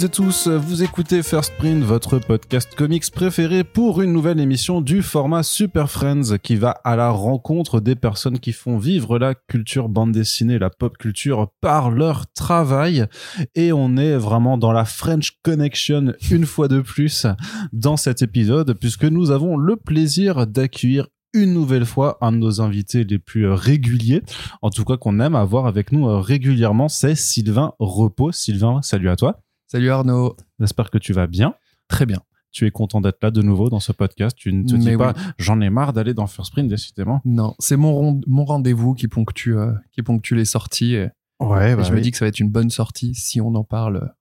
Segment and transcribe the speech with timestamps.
[0.00, 4.80] Toutes et tous, vous écoutez First Print, votre podcast comics préféré pour une nouvelle émission
[4.80, 9.34] du format Super Friends qui va à la rencontre des personnes qui font vivre la
[9.34, 13.04] culture bande dessinée, la pop culture par leur travail.
[13.54, 17.26] Et on est vraiment dans la French Connection une fois de plus
[17.74, 22.62] dans cet épisode puisque nous avons le plaisir d'accueillir une nouvelle fois un de nos
[22.62, 24.22] invités les plus réguliers,
[24.62, 28.32] en tout cas qu'on aime avoir avec nous euh, régulièrement, c'est Sylvain Repos.
[28.32, 29.42] Sylvain, salut à toi.
[29.72, 30.36] Salut Arnaud.
[30.58, 31.54] J'espère que tu vas bien.
[31.86, 32.18] Très bien.
[32.50, 34.36] Tu es content d'être là de nouveau dans ce podcast.
[34.36, 37.20] Tu ne te dis pas, j'en ai marre d'aller dans First Print, décidément.
[37.24, 40.96] Non, c'est mon, mon rendez-vous qui ponctue, euh, qui ponctue les sorties.
[41.38, 43.62] ouais, bah je me dis que ça va être une bonne sortie si on en
[43.62, 44.12] parle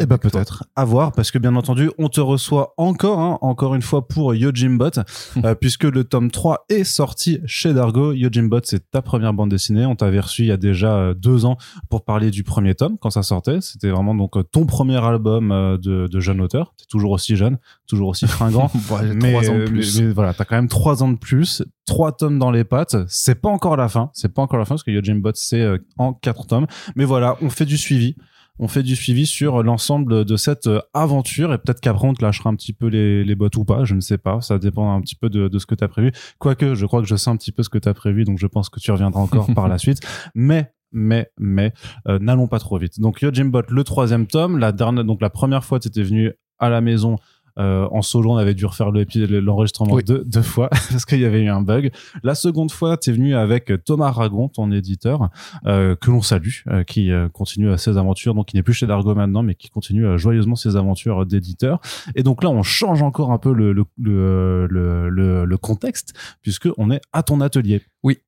[0.00, 0.64] eh ben peut-être.
[0.74, 4.34] À voir, parce que bien entendu, on te reçoit encore, hein, encore une fois pour
[4.34, 4.90] Yojimbot,
[5.44, 8.12] euh, puisque le tome 3 est sorti chez Dargo.
[8.12, 9.86] Yojimbot, c'est ta première bande dessinée.
[9.86, 11.58] On t'avait reçu il y a déjà euh, deux ans
[11.90, 13.60] pour parler du premier tome quand ça sortait.
[13.60, 15.50] C'était vraiment donc euh, ton premier album
[15.80, 16.74] de, de jeune auteur.
[16.76, 18.72] T'es toujours aussi jeune, toujours aussi fringant.
[19.14, 20.00] mais, trois ans de plus.
[20.00, 22.96] Mais, voilà, t'as quand même trois ans de plus, trois tomes dans les pattes.
[23.06, 24.10] C'est pas encore la fin.
[24.12, 25.64] C'est pas encore la fin parce que Yojimbot c'est
[25.98, 26.66] en quatre tomes.
[26.96, 28.16] Mais voilà, on fait du suivi
[28.58, 32.24] on fait du suivi sur l'ensemble de cette euh, aventure et peut-être qu'après on te
[32.24, 34.94] lâchera un petit peu les, les bottes ou pas, je ne sais pas, ça dépend
[34.94, 36.12] un petit peu de, de ce que tu as prévu.
[36.38, 38.38] Quoique, je crois que je sais un petit peu ce que tu as prévu, donc
[38.38, 40.00] je pense que tu reviendras encore par la suite.
[40.34, 41.72] Mais mais mais
[42.06, 43.00] euh, n'allons pas trop vite.
[43.00, 46.68] Donc Yojimbot, le troisième tome, la dernière, donc la première fois tu étais venu à
[46.68, 47.16] la maison
[47.58, 51.42] euh, en solo, on avait dû refaire l'enregistrement deux, deux, fois parce qu'il y avait
[51.42, 51.90] eu un bug.
[52.22, 55.30] La seconde fois, tu es venu avec Thomas Ragon, ton éditeur,
[55.66, 59.14] euh, que l'on salue, euh, qui continue ses aventures, donc il n'est plus chez Dargo
[59.14, 61.80] maintenant, mais qui continue joyeusement ses aventures d'éditeur.
[62.14, 66.68] Et donc là, on change encore un peu le, le, le, le, le contexte, puisque
[66.76, 67.82] on est à ton atelier.
[68.02, 68.18] Oui,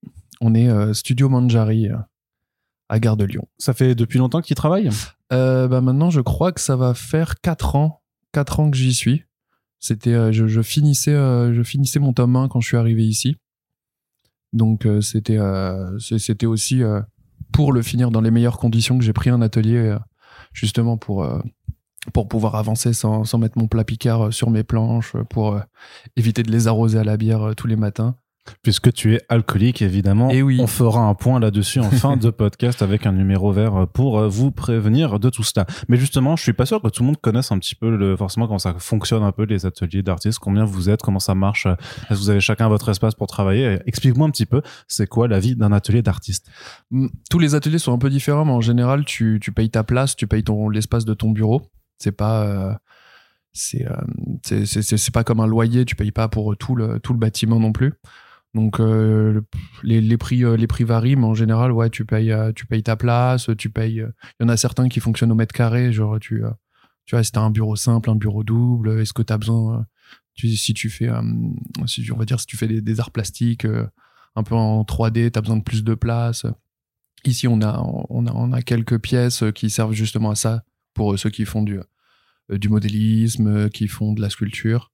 [0.40, 1.88] on est Studio Manjari
[2.88, 3.46] à Gare de Lyon.
[3.58, 4.90] Ça fait depuis longtemps qu'il travaille
[5.32, 8.02] euh, bah Maintenant, je crois que ça va faire 4 ans
[8.36, 9.24] 4 ans que j'y suis.
[9.78, 13.38] C'était, euh, je, finissais, euh, je finissais mon tome 1 quand je suis arrivé ici.
[14.52, 15.38] Donc euh, c'était,
[15.98, 16.82] c'était aussi
[17.50, 19.96] pour le finir dans les meilleures conditions que j'ai pris un atelier
[20.52, 21.26] justement pour
[22.12, 25.60] pour pouvoir avancer sans, sans, mettre mon plat picard sur mes planches, pour
[26.14, 28.16] éviter de les arroser à la bière tous les matins.
[28.62, 30.58] Puisque tu es alcoolique, évidemment, Et eh oui.
[30.60, 34.28] on fera un point là-dessus en fin de podcast avec un numéro vert pour euh,
[34.28, 35.66] vous prévenir de tout cela.
[35.88, 38.16] Mais justement, je suis pas sûr que tout le monde connaisse un petit peu le,
[38.16, 41.66] forcément comment ça fonctionne un peu les ateliers d'artistes, combien vous êtes, comment ça marche,
[41.66, 43.78] est-ce que vous avez chacun votre espace pour travailler?
[43.86, 46.48] Explique-moi un petit peu, c'est quoi la vie d'un atelier d'artiste?
[46.90, 49.84] Mm, Tous les ateliers sont un peu différents, mais en général, tu, tu payes ta
[49.84, 51.62] place, tu payes ton l'espace de ton bureau.
[51.98, 52.74] C'est pas euh,
[53.52, 57.18] c'est euh, c'est pas comme un loyer, tu payes pas pour tout le tout le
[57.18, 57.94] bâtiment non plus.
[58.56, 59.42] Donc euh,
[59.82, 62.64] les, les, prix euh, les prix varient, mais en général ouais tu payes euh, tu
[62.64, 64.02] payes ta place, tu payes.
[64.40, 66.42] Il y en a certains qui fonctionnent au mètre carré, genre tu
[67.04, 69.22] tu vois un bureau simple, un bureau double, est-ce que
[70.34, 71.10] tu, si tu fais
[71.86, 72.02] si
[72.46, 73.66] tu fais des, arts plastiques
[74.36, 76.46] un peu en 3D, t'as besoin de plus de place.
[77.26, 80.64] Ici on a quelques pièces qui servent justement à ça
[80.94, 81.78] pour ceux qui font du
[82.48, 84.92] du modélisme, qui font de la sculpture,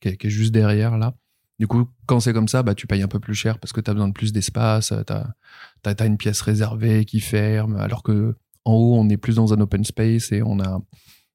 [0.00, 1.14] qui est juste derrière là.
[1.58, 3.80] Du coup, quand c'est comme ça, bah, tu payes un peu plus cher parce que
[3.80, 8.36] tu as besoin de plus d'espace, tu as, une pièce réservée qui ferme, alors que
[8.64, 10.80] en haut, on est plus dans un open space et on a,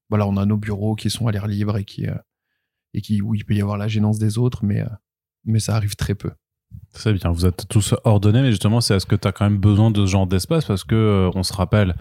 [0.08, 2.14] voilà, on a nos bureaux qui sont à l'air libre et qui, euh,
[2.94, 4.88] et qui, où il peut y avoir la gênance des autres, mais, euh,
[5.44, 6.30] mais ça arrive très peu.
[6.90, 9.58] C'est bien, vous êtes tous ordonnés, mais justement, c'est est-ce que tu as quand même
[9.58, 11.96] besoin de ce genre d'espace Parce que euh, on se rappelle,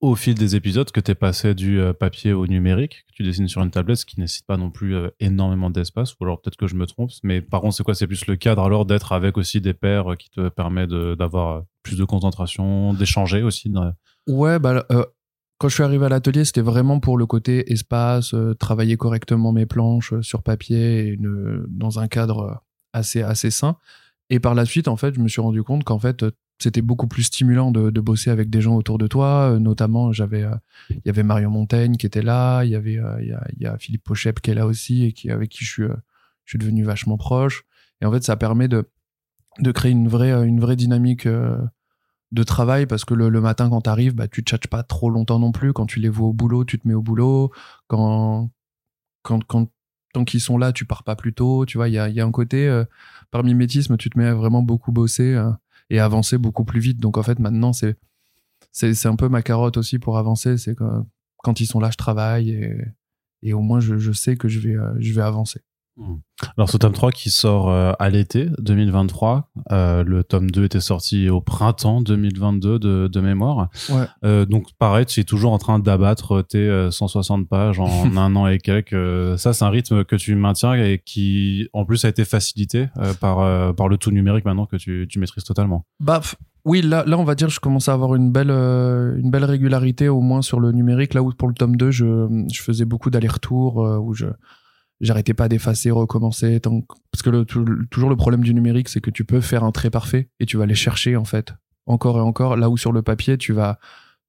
[0.00, 3.24] au fil des épisodes que tu es passé du euh, papier au numérique, que tu
[3.24, 6.40] dessines sur une tablette, ce qui nécessite pas non plus euh, énormément d'espace, ou alors
[6.40, 7.94] peut-être que je me trompe, mais par contre c'est quoi?
[7.94, 11.64] C'est plus le cadre alors d'être avec aussi des pairs euh, qui te permet d'avoir
[11.82, 13.72] plus de concentration, d'échanger aussi
[14.26, 14.86] Ouais, bah,
[15.58, 19.66] quand je suis arrivé à l'atelier, c'était vraiment pour le côté espace, travailler correctement mes
[19.66, 21.18] planches sur papier et
[21.68, 22.62] dans un cadre
[22.92, 23.76] assez, assez sain.
[24.30, 26.24] Et par la suite, en fait, je me suis rendu compte qu'en fait,
[26.58, 29.52] c'était beaucoup plus stimulant de, bosser avec des gens autour de toi.
[29.52, 30.54] Euh, notamment, j'avais, euh,
[30.90, 33.78] il y avait Marion Montaigne qui était là, il y avait, euh, il y, a,
[33.78, 36.82] Philippe Pochep qui est là aussi et qui, avec qui je suis, je suis devenu
[36.84, 37.64] vachement proche.
[38.00, 38.90] Et en fait, ça permet de,
[39.60, 43.90] de créer une vraie, une vraie dynamique de travail parce que le, matin, quand tu
[43.90, 45.72] arrives, bah, tu tchatches pas trop longtemps non plus.
[45.72, 47.52] Quand tu les vois au boulot, tu te mets au boulot.
[47.86, 48.50] Quand,
[49.22, 49.68] quand, quand
[50.12, 51.66] tant qu'ils sont là, tu pars pas plus tôt.
[51.66, 52.84] Tu vois, il y a, y a un côté,
[53.30, 55.36] par mimétisme, tu te mets vraiment beaucoup bosser
[55.90, 56.98] et avancer beaucoup plus vite.
[57.00, 57.96] Donc en fait, maintenant, c'est
[58.72, 60.58] c'est un peu ma carotte aussi pour avancer.
[60.58, 60.84] C'est que
[61.38, 62.76] quand ils sont là, je travaille et,
[63.42, 65.60] et au moins je, je, sais que je vais, euh, je vais avancer.
[66.56, 70.80] Alors ce tome 3 qui sort euh, à l'été 2023, euh, le tome 2 était
[70.80, 73.68] sorti au printemps 2022 de, de mémoire.
[73.90, 74.04] Ouais.
[74.24, 78.36] Euh, donc pareil, tu es toujours en train d'abattre tes euh, 160 pages en un
[78.36, 78.92] an et quelques.
[78.92, 82.88] Euh, ça c'est un rythme que tu maintiens et qui en plus a été facilité
[82.98, 85.84] euh, par, euh, par le tout numérique maintenant que tu, tu maîtrises totalement.
[86.00, 86.20] Bah
[86.64, 89.44] oui, là, là on va dire je commence à avoir une belle, euh, une belle
[89.44, 91.14] régularité au moins sur le numérique.
[91.14, 94.26] Là où pour le tome 2, je, je faisais beaucoup d'allers-retours euh, où je
[95.00, 96.60] j'arrêtais pas d'effacer, recommencer.
[96.60, 96.82] Tant...
[97.12, 99.72] Parce que le, tou- toujours le problème du numérique, c'est que tu peux faire un
[99.72, 101.54] trait parfait et tu vas aller chercher en fait
[101.86, 102.56] encore et encore.
[102.56, 103.78] Là où sur le papier, tu vas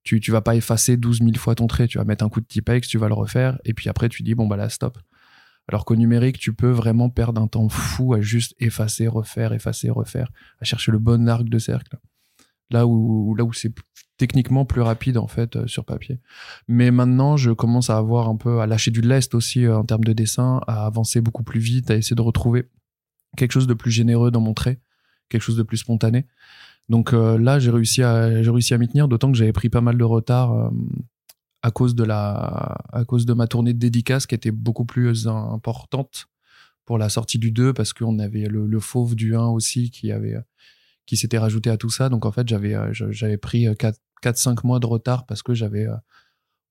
[0.04, 1.88] tu, tu vas pas effacer 12 000 fois ton trait.
[1.88, 4.24] Tu vas mettre un coup de Tipex, tu vas le refaire et puis après tu
[4.24, 4.98] dis bon bah là stop.
[5.68, 9.92] Alors qu'au numérique, tu peux vraiment perdre un temps fou à juste effacer, refaire, effacer,
[9.92, 11.98] refaire, à chercher le bon arc de cercle.
[12.72, 13.74] Là où, là où c'est
[14.20, 16.20] techniquement plus rapide en fait euh, sur papier.
[16.68, 19.86] Mais maintenant, je commence à avoir un peu à lâcher du lest aussi euh, en
[19.86, 22.70] termes de dessin, à avancer beaucoup plus vite, à essayer de retrouver
[23.38, 24.80] quelque chose de plus généreux dans mon trait,
[25.30, 26.28] quelque chose de plus spontané.
[26.90, 29.70] Donc euh, là, j'ai réussi à j'ai réussi à m'y tenir, d'autant que j'avais pris
[29.70, 30.72] pas mal de retard
[31.62, 35.28] à cause de la à cause de ma tournée de dédicace qui était beaucoup plus
[35.28, 36.28] importante
[36.86, 40.12] pour la sortie du 2 parce qu'on avait le, le fauve du 1 aussi qui
[40.12, 40.38] avait
[41.18, 42.10] s'était rajouté à tout ça.
[42.10, 43.66] Donc en fait, j'avais euh, j'avais pris
[44.24, 45.96] 4-5 mois de retard parce que j'avais euh,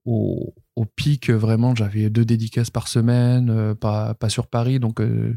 [0.09, 5.01] au, pic, euh, vraiment, j'avais deux dédicaces par semaine, euh, pas, pas sur Paris, donc
[5.01, 5.35] euh,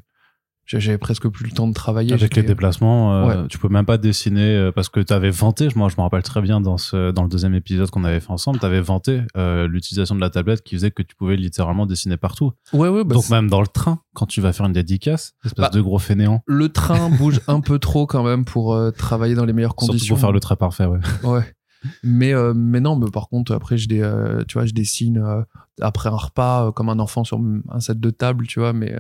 [0.66, 2.14] j'avais presque plus le temps de travailler.
[2.14, 3.48] Avec les déplacements, euh, Ouais.
[3.50, 5.68] tu peux même pas dessiner euh, parce que tu avais vanté.
[5.76, 8.32] Moi, je me rappelle très bien dans ce dans le deuxième épisode qu'on avait fait
[8.32, 11.86] ensemble, tu avais vanté euh, l'utilisation de la tablette qui faisait que tu pouvais littéralement
[11.86, 12.54] dessiner partout.
[12.74, 15.62] Ouais, ouais, bah, Donc même dans le train, quand tu vas faire une dédicace, espèce
[15.66, 16.42] Bah, de gros fainéant.
[16.46, 19.88] le train bouge un peu trop quand même pour euh, travailler dans les meilleures Surtout
[19.94, 20.16] conditions.
[20.16, 21.00] pour faire le trait parfait, ouais.
[21.24, 21.54] Ouais.
[22.04, 25.42] Mais, euh, mais non, mais par contre, après, je, euh, tu vois, je dessine euh,
[25.82, 28.96] après un repas comme un enfant sur un set de table, tu vois, mais,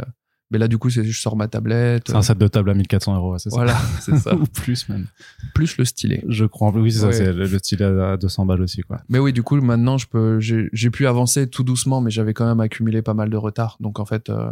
[0.51, 2.03] mais là, du coup, c'est je sors ma tablette.
[2.07, 3.55] C'est un set de table à 1400 euros, c'est ça.
[3.55, 4.35] Voilà, c'est ça.
[4.35, 5.07] Ou plus même.
[5.55, 6.23] Plus le stylet.
[6.27, 6.71] Je crois.
[6.75, 7.11] Oui, c'est Ouais.
[7.13, 7.17] ça.
[7.17, 9.01] C'est le, le style à 200 balles aussi, quoi.
[9.09, 12.45] Mais oui, du coup, maintenant, je peux, j'ai pu avancer tout doucement, mais j'avais quand
[12.45, 13.77] même accumulé pas mal de retard.
[13.79, 14.51] Donc, en fait, euh,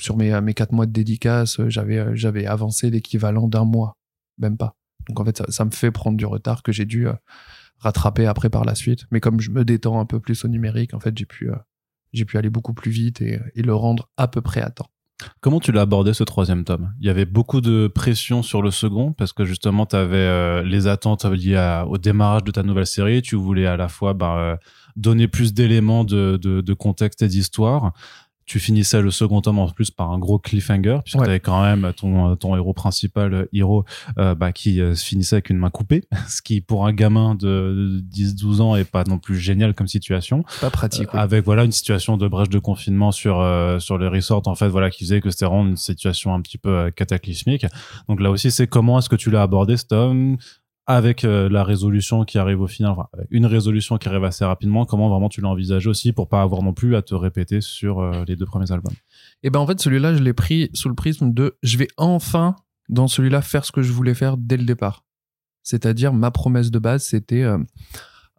[0.00, 3.96] sur mes, mes quatre mois de dédicace, euh, j'avais euh, j'avais avancé l'équivalent d'un mois,
[4.38, 4.76] même pas.
[5.08, 7.12] Donc, en fait, ça, ça me fait prendre du retard que j'ai dû euh,
[7.78, 9.04] rattraper après par la suite.
[9.10, 11.54] Mais comme je me détends un peu plus au numérique, en fait, j'ai pu, euh,
[12.12, 14.88] j'ai pu aller beaucoup plus vite et, et le rendre à peu près à temps.
[15.40, 16.92] Comment tu l'as abordé ce troisième tome?
[17.00, 20.86] Il y avait beaucoup de pression sur le second parce que justement tu avais les
[20.86, 23.22] attentes liées au démarrage de ta nouvelle série.
[23.22, 24.56] Tu voulais à la fois bah, euh,
[24.96, 27.92] donner plus d'éléments de, de contexte et d'histoire.
[28.48, 31.24] Tu finissais le second tome en plus par un gros cliffhanger puisque Ouais.
[31.24, 33.84] tu avais quand même ton, ton héros principal, euh, Hiro,
[34.18, 37.34] euh, bah, qui euh, se finissait avec une main coupée, ce qui pour un gamin
[37.34, 40.44] de 10-12 ans est pas non plus génial comme situation.
[40.60, 41.12] Pas pratique.
[41.12, 41.20] oui.
[41.20, 44.68] avec voilà une situation de brèche de confinement sur euh, sur le resort en fait
[44.68, 47.66] voilà qui faisait que c'était vraiment une situation un petit peu euh, cataclysmique
[48.08, 50.36] donc là aussi c'est comment est-ce que tu l'as abordé cet homme
[50.90, 52.94] avec euh, la résolution qui arrive au final
[53.30, 56.62] une résolution qui arrive assez rapidement comment vraiment tu l'as envisagé aussi pour pas avoir
[56.62, 58.94] non plus à te répéter sur euh, les deux premiers albums?
[59.42, 62.56] Et ben en fait, celui-là, je l'ai pris sous le prisme de je vais enfin,
[62.88, 65.04] dans celui-là, faire ce que je voulais faire dès le départ.
[65.62, 67.58] C'est-à-dire, ma promesse de base, c'était euh,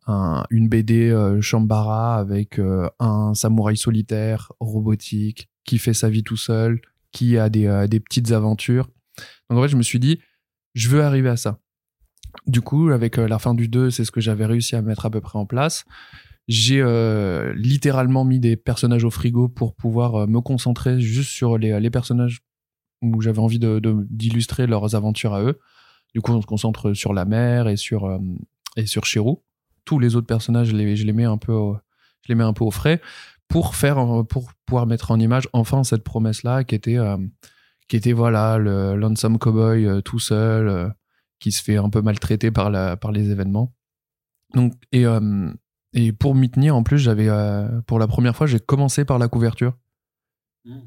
[0.08, 2.60] un- une BD Shambara avec
[3.00, 6.82] un samouraï solitaire, robotique, qui fait sa vie tout seul,
[7.12, 8.90] qui a des, des petites aventures.
[9.52, 10.20] Donc en fait, je me suis dit,
[10.74, 11.60] je veux arriver à ça.
[12.50, 15.06] Du coup, avec euh, la fin du 2, c'est ce que j'avais réussi à mettre
[15.06, 15.86] à peu près en place.
[16.50, 21.60] J'ai euh, littéralement mis des personnages au frigo pour pouvoir euh, me concentrer juste sur
[21.60, 22.40] les, personnages
[23.04, 25.60] où j'avais envie d'illustrer leurs aventures à eux.
[26.16, 28.18] Du coup, on se concentre sur la mère et sur, euh,
[28.76, 29.04] et sur.
[29.86, 31.78] Tous les autres personnages, je les, mets un peu au,
[32.24, 33.00] je les mets un peu au frais
[33.48, 36.98] pour faire, pour pouvoir mettre en image enfin cette promesse-là qui était,
[37.88, 40.94] qui était voilà, le lonesome cowboy tout seul,
[41.40, 43.74] qui se fait un peu maltraiter par, la, par les événements.
[44.54, 45.52] Donc, et, euh,
[45.94, 49.20] et pour m'y tenir, en plus, j'avais, euh, pour la première fois, j'ai commencé par
[49.20, 49.74] la couverture.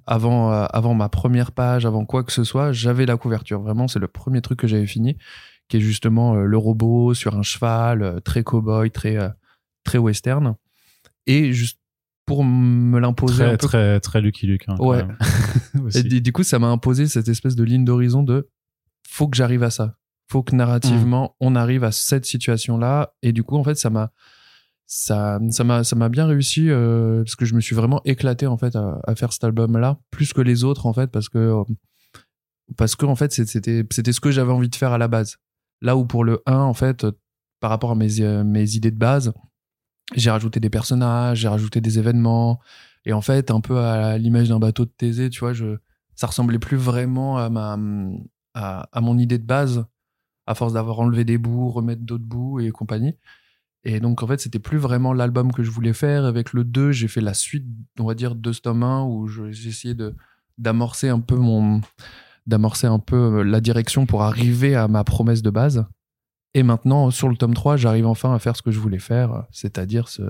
[0.07, 3.61] Avant, euh, avant ma première page, avant quoi que ce soit, j'avais la couverture.
[3.63, 5.17] Vraiment, c'est le premier truc que j'avais fini,
[5.69, 9.29] qui est justement euh, le robot sur un cheval, euh, très cowboy, très, euh,
[9.83, 10.55] très western.
[11.27, 11.81] Et juste
[12.27, 14.99] pour me l'imposer très un peu très très Lucky Luke hein, quand Ouais.
[15.05, 15.17] même.
[15.85, 15.99] Aussi.
[15.99, 18.49] et du du coup, ça m'a imposé cette espèce de ligne d'horizon de
[19.09, 19.97] faut que j'arrive à ça.
[20.33, 23.13] Faut que narrativement, on arrive à cette situation-là.
[23.21, 24.13] Et du coup, en fait, ça m'a
[24.87, 28.47] ça ça m'a ça m'a bien réussi euh, parce que je me suis vraiment éclaté
[28.47, 31.37] en fait à, à faire cet album-là plus que les autres en fait parce que
[31.37, 31.65] euh,
[32.79, 35.37] parce que en fait c'était c'était ce que j'avais envie de faire à la base.
[35.83, 37.13] Là où pour le 1 en fait euh,
[37.61, 39.35] par rapport à mes mes idées de base,
[40.15, 42.59] j'ai rajouté des personnages, j'ai rajouté des événements
[43.05, 45.77] et en fait un peu à l'image d'un bateau de Thésée, tu vois, je
[46.15, 47.79] ça ressemblait plus vraiment à ma
[48.55, 49.85] à, à mon idée de base
[50.47, 53.15] à force d'avoir enlevé des bouts, remettre d'autres bouts et compagnie.
[53.85, 56.25] Et donc, en fait, c'était plus vraiment l'album que je voulais faire.
[56.25, 57.67] Avec le 2, j'ai fait la suite,
[57.99, 59.97] on va dire, de ce tome 1 où j'ai essayé
[60.59, 61.81] d'amorcer un peu mon,
[62.47, 65.85] d'amorcer un peu euh, la direction pour arriver à ma promesse de base.
[66.55, 69.47] Et maintenant, sur le tome 3, j'arrive enfin à faire ce que je voulais faire,
[69.51, 70.23] c'est-à-dire ce,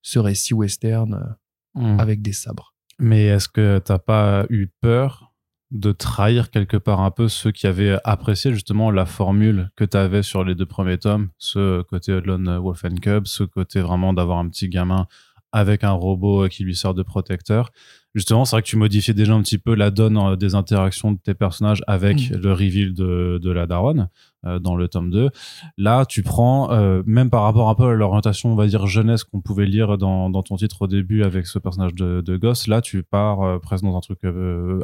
[0.00, 1.36] ce récit western
[1.74, 1.98] Hmm.
[1.98, 2.74] avec des sabres.
[2.98, 5.31] Mais est-ce que t'as pas eu peur
[5.72, 9.96] de trahir quelque part un peu ceux qui avaient apprécié justement la formule que tu
[9.96, 14.12] avais sur les deux premiers tomes, ce côté Lone Wolf and Cub, ce côté vraiment
[14.12, 15.06] d'avoir un petit gamin
[15.50, 17.70] avec un robot qui lui sert de protecteur.
[18.14, 21.12] Justement, c'est vrai que tu modifiais déjà un petit peu la donne euh, des interactions
[21.12, 22.36] de tes personnages avec Mm.
[22.36, 24.08] le reveal de, de la daronne
[24.44, 25.30] euh, dans le tome 2.
[25.78, 29.24] Là, tu prends, euh, même par rapport un peu à l'orientation, on va dire, jeunesse
[29.24, 32.66] qu'on pouvait lire dans, dans ton titre au début avec ce personnage de, de gosse,
[32.66, 34.20] là, tu pars euh, presque dans un truc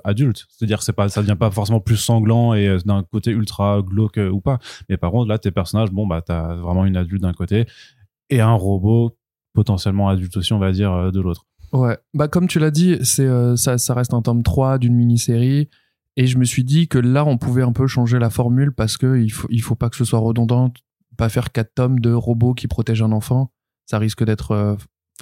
[0.04, 0.46] adulte.
[0.48, 4.18] C'est-à-dire que c'est pas, ça devient pas forcément plus sanglant et d'un côté ultra glauque
[4.32, 4.58] ou pas.
[4.88, 7.66] Mais par contre, là, tes personnages, bon, bah, t'as vraiment une adulte d'un côté
[8.30, 9.16] et un robot
[9.54, 11.44] potentiellement adulte aussi, on va dire, de l'autre.
[11.72, 14.94] Ouais, bah comme tu l'as dit, c'est euh, ça, ça reste un tome 3 d'une
[14.94, 15.68] mini-série.
[16.16, 18.96] Et je me suis dit que là, on pouvait un peu changer la formule parce
[18.96, 20.72] que il faut, il faut pas que ce soit redondant,
[21.16, 23.52] pas faire quatre tomes de robots qui protègent un enfant.
[23.86, 24.76] Ça risque d'être, euh,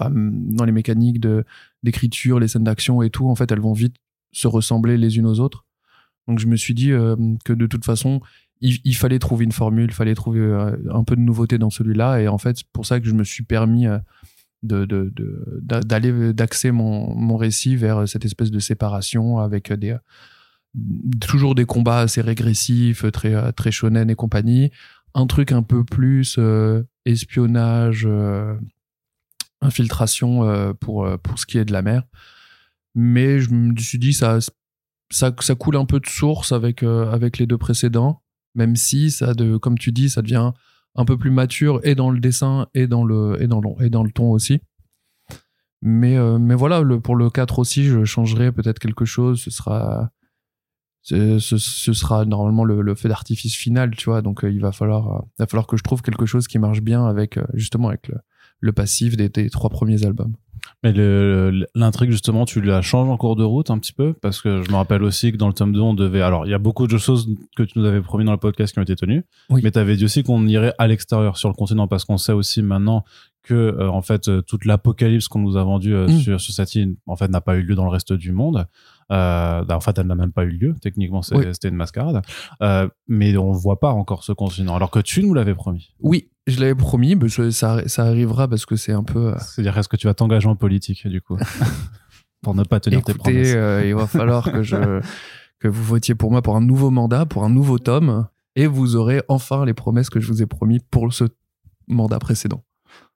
[0.09, 1.45] dans les mécaniques de
[1.83, 3.97] d'écriture, les scènes d'action et tout, en fait, elles vont vite
[4.33, 5.67] se ressembler les unes aux autres.
[6.29, 8.21] Donc je me suis dit euh, que de toute façon,
[8.61, 12.21] il, fallait trouver une formule, il fallait trouver euh, un peu de nouveauté dans celui-là.
[12.21, 13.87] Et en fait, c'est pour ça que je me suis permis
[14.73, 15.11] euh,
[15.61, 19.99] d'aller d'axer mon, récit vers cette espèce de séparation avec des euh,
[21.20, 24.70] toujours des combats assez régressifs très euh, très shonen et compagnie.
[25.14, 28.54] Un truc un peu plus euh, espionnage euh,
[29.61, 32.02] infiltration euh, pour euh, pour ce qui est de la mer.
[32.94, 34.38] Mais je me suis dit ça
[35.11, 38.23] ça ça coule un peu de source avec euh, avec les deux précédents
[38.54, 40.52] même si ça de comme tu dis ça devient
[40.97, 43.91] un peu plus mature et dans le dessin et dans le et dans le, et
[43.91, 44.61] dans le ton aussi.
[45.83, 49.41] Mais euh, mais voilà le, pour le 4 aussi je changerai peut-être quelque chose.
[49.41, 50.11] Ce sera
[51.03, 54.23] ce, sera normalement le, le feu d'artifice final tu vois.
[54.23, 56.59] Donc euh, il va falloir euh, il va falloir que je trouve quelque chose qui
[56.59, 58.17] marche bien avec justement avec le,
[58.61, 60.35] le passif des, des trois premiers albums
[60.82, 60.92] Mais
[61.75, 64.12] l'intrigue, justement, tu la changes en cours de route un petit peu?
[64.12, 66.23] Parce que je me rappelle aussi que dans le tome 2, on devait.
[66.23, 68.73] Alors, il y a beaucoup de choses que tu nous avais promis dans le podcast
[68.73, 69.25] qui ont été tenues.
[69.50, 69.61] Oui.
[69.64, 72.32] Mais tu avais dit aussi qu'on irait à l'extérieur sur le continent parce qu'on sait
[72.32, 73.04] aussi maintenant
[73.42, 76.18] que, euh, en fait, euh, toute l'apocalypse qu'on nous a vendue euh, Mm.
[76.18, 78.66] sur, sur cette île, en fait, n'a pas eu lieu dans le reste du monde.
[79.13, 80.75] Euh, bah, en fait, elle n'a même pas eu lieu.
[80.81, 81.45] Techniquement, Oui.
[81.53, 82.23] c'était une mascarade.
[82.63, 84.75] Euh, mais on voit pas encore ce continent.
[84.75, 85.95] Alors que tu nous l'avais promis.
[86.01, 89.39] oui je l'avais promis mais ça, ça, ça arrivera parce que c'est un peu euh,
[89.41, 91.37] C'est-à-dire, est-ce que tu vas t'engager en politique, du coup
[92.43, 93.53] Pour ne pas tenir tes écoutez promesses.
[93.57, 94.77] euh, il va falloir que je
[95.59, 98.95] que vous votiez pour moi pour un nouveau mandat pour un nouveau tome et vous
[98.95, 101.25] aurez enfin les promesses que je vous ai promis pour ce
[101.89, 102.63] mandat précédent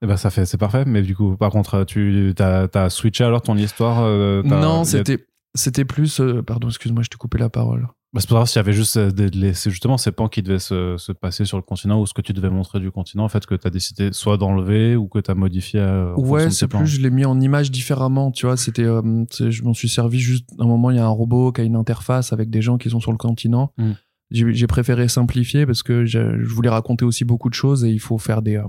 [0.02, 0.84] Eh ben ça fait, c'est parfait.
[0.86, 5.18] Mais du coup, par contre, tu as, as switché alors ton histoire euh, non c'était
[5.54, 8.56] c'était plus euh, pardon excuse-moi je t'ai coupé la parole Bah, c'est pas grave s'il
[8.56, 11.44] y avait juste euh, des, les- c'est justement ces pans qui devaient se, se passer
[11.44, 13.66] sur le continent ou ce que tu devais montrer du continent, en fait, que tu
[13.66, 15.80] as décidé soit d'enlever ou que tu as modifié.
[15.80, 16.80] euh, en fonction Ouais, c'est plans.
[16.80, 18.56] plus, je l'ai mis en image différemment, tu vois.
[18.56, 19.00] C'était, euh,
[19.38, 20.46] je m'en suis servi juste.
[20.58, 22.78] À un moment, il y a un robot qui a une interface avec des gens
[22.78, 23.72] qui sont sur le continent.
[23.78, 23.92] Mm.
[24.32, 27.90] J'ai j'ai préféré simplifier parce que je, je voulais raconter aussi beaucoup de choses et
[27.90, 28.64] il faut faire des, euh,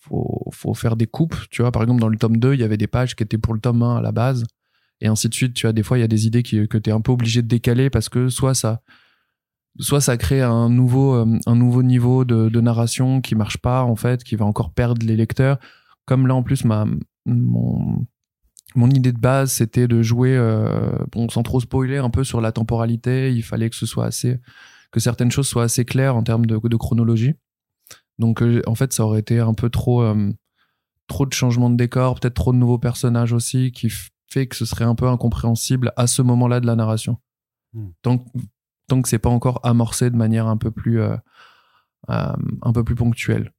[0.00, 1.72] faut, faut faire des coupes, tu vois.
[1.72, 3.60] Par exemple, dans le tome 2, il y avait des pages qui étaient pour le
[3.60, 4.44] tome 1 à la base
[5.00, 5.54] et ainsi de suite.
[5.54, 7.12] Tu vois, des fois, il y a des idées qui, que tu es un peu
[7.12, 8.82] obligé de décaler parce que soit ça,
[9.78, 13.96] soit ça crée un nouveau, euh, un nouveau niveau de, narration qui marche pas, en
[13.96, 15.58] fait, qui va encore perdre les lecteurs.
[16.06, 16.86] Comme là, en plus, ma,
[17.26, 18.06] mon,
[18.74, 22.40] mon idée de base, c'était de jouer, euh, bon, sans trop spoiler, un peu sur
[22.40, 23.32] la temporalité.
[23.32, 24.38] Il fallait que ce soit assez,
[24.90, 27.34] que certaines choses soient assez claires en termes de, chronologie.
[28.18, 30.04] Donc, euh, en fait, ça aurait été un peu trop,
[31.06, 33.88] trop de changements de décor, peut-être trop de nouveaux personnages aussi, qui
[34.28, 37.16] fait que ce serait un peu incompréhensible à ce moment-là de la narration.
[37.72, 37.88] Hmm.
[38.02, 38.24] Tant, que-
[38.88, 41.16] tant que c'est pas encore amorcé de manière un peu plus, euh,
[42.10, 42.32] euh,
[42.62, 43.52] un peu plus ponctuelle.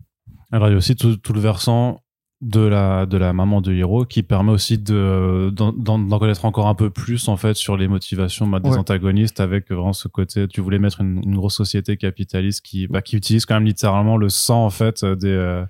[0.51, 2.01] Alors, il y a aussi tout, tout le versant
[2.41, 6.45] de la, de la maman de Hiro qui permet aussi de, d'en, d'en- d'en connaître
[6.45, 8.77] encore un peu plus, en fait, sur les motivations bah, des Ouais.
[8.77, 13.01] antagonistes avec vraiment ce côté, tu voulais mettre une, une grosse société capitaliste qui, bah,
[13.01, 15.65] qui utilise quand même littéralement le sang, en fait, des, euh,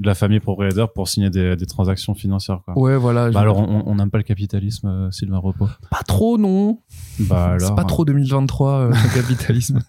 [0.00, 2.76] de la famille propriétaire pour signer des, des transactions financières, quoi.
[2.76, 3.30] Ouais, voilà.
[3.30, 5.68] Bah alors, on n'aime pas le capitalisme, euh, Sylvain Repos.
[5.90, 6.80] pas trop, non.
[7.20, 7.68] Bah alors.
[7.68, 9.80] C'est pas trop 2023, euh, le capitalisme.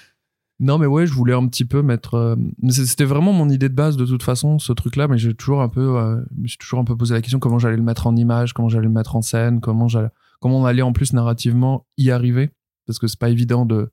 [0.60, 2.14] non, mais ouais, je voulais un petit peu mettre.
[2.14, 2.36] euh,
[2.70, 5.08] C'était vraiment mon idée de base de toute façon, ce truc-là.
[5.08, 7.38] Mais j'ai toujours un peu, euh, je me suis toujours un peu posé la question
[7.40, 10.08] comment j'allais le mettre en image, comment j'allais le mettre en scène, comment j'allais,
[10.40, 12.50] comment comment on allait en plus narrativement y arriver,
[12.86, 13.90] parce que c'est pas évident de,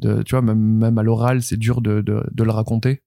[0.00, 3.02] de tu vois, même, même à l'oral, c'est dur de, de, de le raconter.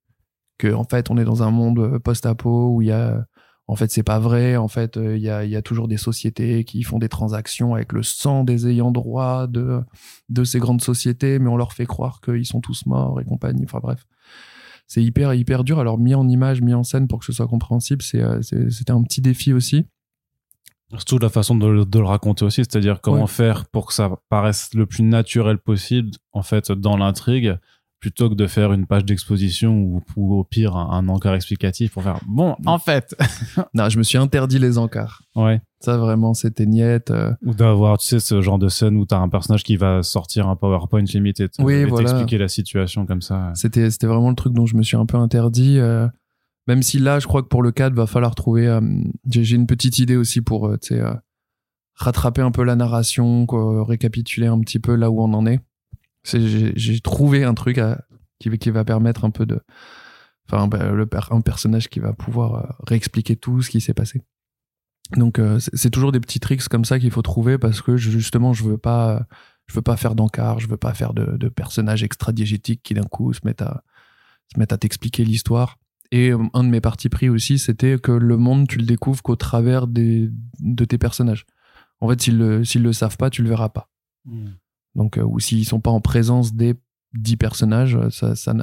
[0.59, 3.25] Que en fait, on est dans un monde post-apo où il y a
[3.69, 4.57] en fait, c'est pas vrai.
[4.57, 7.93] En fait, il y, a, y, a, toujours des sociétés qui font des transactions avec
[7.93, 9.81] le sang des ayants droit de,
[10.29, 13.65] de ces grandes sociétés, mais on leur fait croire qu'ils sont tous morts et compagnie.
[13.65, 14.07] Enfin bref,
[14.87, 15.79] c'est hyper, hyper dur.
[15.79, 19.21] Alors, mis en image, mis en scène pour que ce soit compréhensible, c'était un petit
[19.21, 19.85] défi aussi.
[20.89, 24.87] Surtout la façon de, le raconter aussi, c'est-à-dire comment faire pour que ça paraisse le
[24.87, 27.55] plus naturel possible, en fait, dans l'intrigue,
[27.99, 32.19] plutôt que de faire une page d'exposition ou, au pire un, encart explicatif pour faire
[32.27, 33.15] bon en fait.
[33.73, 35.23] Non je me suis interdit les encarts.
[35.35, 35.61] Ouais.
[35.81, 37.33] Ça vraiment c'était niette euh.
[37.43, 40.47] ou d'avoir tu sais ce genre de scène où t'as un personnage qui va sortir
[40.47, 43.51] un PowerPoint limité oui, et t'expliquer la situation comme ça.
[43.55, 46.07] C'était c'était vraiment le truc dont je me suis un peu interdit euh.
[46.67, 48.81] même si là je crois que pour le cadre va falloir trouver euh,
[49.29, 51.03] j'ai une petite idée aussi pour tu sais
[51.95, 53.45] rattraper un peu la narration
[53.83, 55.59] récapituler un petit peu là où on en est
[56.23, 57.79] j'ai trouvé un truc
[58.39, 59.59] qui, va permettre un peu de.
[60.51, 60.91] Enfin, bah,
[61.31, 64.23] un personnage qui va pouvoir euh, réexpliquer tout ce qui s'est passé.
[65.15, 68.53] Donc, euh, c'est toujours des petits tricks comme ça qu'il faut trouver parce que justement,
[68.53, 69.27] je veux pas,
[69.67, 73.03] je veux pas faire d'encart, je veux pas faire de, de personnages extra-diégétiques qui d'un
[73.03, 73.83] coup se mettent à,
[74.53, 75.77] se mettent à t'expliquer l'histoire.
[76.11, 79.21] Et euh, un de mes partis pris aussi, c'était que le monde, tu le découvres
[79.21, 81.45] qu'au travers des, de tes personnages.
[82.01, 83.89] En fait, s'ils le, le savent pas, tu le verras pas.
[84.25, 84.49] Hmm.
[84.95, 86.75] Donc, euh, ou s'ils sont pas en présence des
[87.13, 88.53] 10 personnages, ça, ça,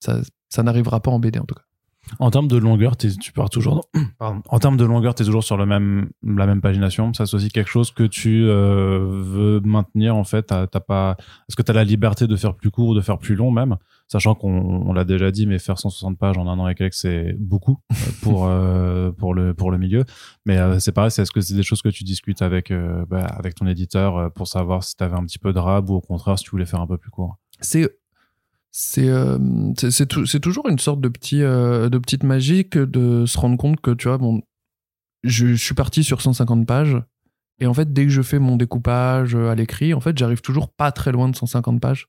[0.00, 1.64] ça, n'arrivera pas en BD en tout cas.
[2.18, 3.88] En termes de longueur, tu pars toujours.
[4.20, 7.12] En termes de longueur, tu es toujours sur le même, la même pagination.
[7.12, 10.44] Ça, c'est aussi quelque chose que tu euh, veux maintenir en fait.
[10.44, 11.16] T'as, pas.
[11.48, 13.50] Est-ce que tu as la liberté de faire plus court ou de faire plus long
[13.50, 13.76] même?
[14.08, 17.34] Sachant qu'on l'a déjà dit, mais faire 160 pages en un an et quelques, c'est
[17.38, 20.04] beaucoup euh, pour, euh, pour, le, pour le milieu.
[20.46, 22.72] Mais c'est pareil, est-ce que c'est des choses que tu discutes avec,
[23.08, 25.94] bah, avec ton éditeur pour savoir si tu avais un petit peu de rab ou
[25.94, 27.36] au contraire si tu voulais faire un peu plus court?
[27.60, 27.90] C'est
[28.76, 29.08] c'est
[29.78, 33.92] c'est toujours une sorte de petit de petite magie que de se rendre compte que
[33.92, 34.42] tu vois bon
[35.22, 36.96] je, suis parti sur 150 pages
[37.60, 40.68] et en fait dès que je fais mon découpage à l'écrit en fait j'arrive toujours
[40.70, 42.08] pas très loin de 150 pages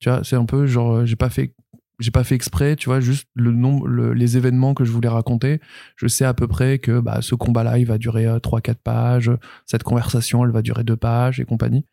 [0.00, 1.54] tu vois, c'est un peu genre, euh, j'ai pas fait
[2.00, 5.60] j'ai pas fait exprès, tu vois, juste le nombre, les événements que je voulais raconter.
[5.96, 9.32] Je sais à peu près que bah, ce combat-là, il va durer 3-4 euh, pages,
[9.66, 11.86] cette conversation, elle va durer 2 pages et compagnie.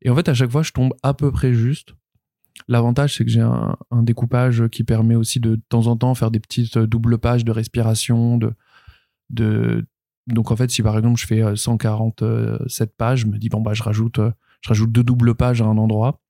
[0.00, 1.94] Et en fait, à chaque fois, je tombe à peu près juste.
[2.68, 6.40] L'avantage, c'est que j'ai un, découpage qui permet aussi de, temps en temps faire des
[6.40, 8.38] petites euh, doubles pages de respiration,
[9.30, 9.84] de,
[10.26, 13.72] donc en fait, si par exemple je fais 147 pages, je me dis bon bah
[13.74, 14.20] je rajoute,
[14.60, 16.20] je rajoute deux doubles pages à un endroit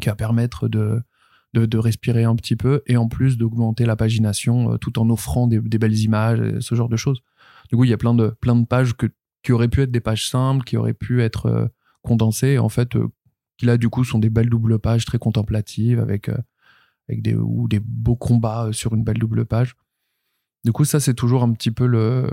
[0.00, 1.02] qui va permettre de,
[1.64, 5.46] de, respirer un petit peu et en plus d'augmenter la pagination euh, tout en offrant
[5.46, 7.22] des, belles images, ce genre de choses.
[7.70, 9.06] Du coup, il y a plein de, plein de pages que,
[9.42, 11.66] qui auraient pu être des pages simples, qui auraient pu être euh,
[12.02, 13.08] condensées, en fait, euh,
[13.56, 16.30] qui là, du coup, sont des belles doubles pages très contemplatives avec,
[17.08, 19.74] avec des, ou des beaux combats sur une belle double page.
[20.64, 22.30] Du coup, ça, c'est toujours un petit peu le,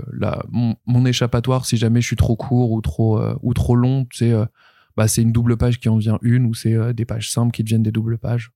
[0.50, 4.06] mon, échappatoire si jamais je suis trop court ou trop, ou trop long.
[4.96, 7.52] Bah, c'est une double page qui en vient une ou c'est euh, des pages simples
[7.52, 8.52] qui deviennent des doubles pages.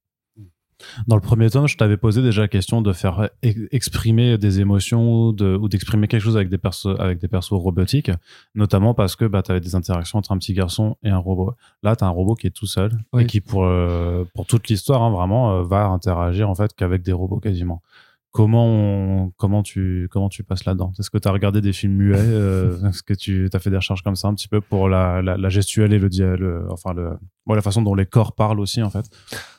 [1.06, 5.28] Dans le premier tome, je t'avais posé déjà la question de faire exprimer des émotions
[5.28, 8.10] ou d'exprimer quelque chose avec des persos avec des persos robotiques,
[8.54, 11.54] notamment parce que bah, tu avais des interactions entre un petit garçon et un robot.
[11.82, 14.68] Là, tu as un robot qui est tout seul et qui pour euh, pour toute
[14.68, 17.82] l'histoire hein, vraiment euh, va interagir en fait qu'avec des robots quasiment.
[18.30, 20.92] Comment, comment, tu, comment tu passes là-dedans?
[20.98, 23.76] Est-ce que tu as regardé des films muets euh, Est-ce que tu as fait des
[23.76, 27.12] recherches comme ça un petit peu pour la, la, gestuelle et le, le enfin le,
[27.48, 29.06] la façon dont les corps parlent aussi en fait?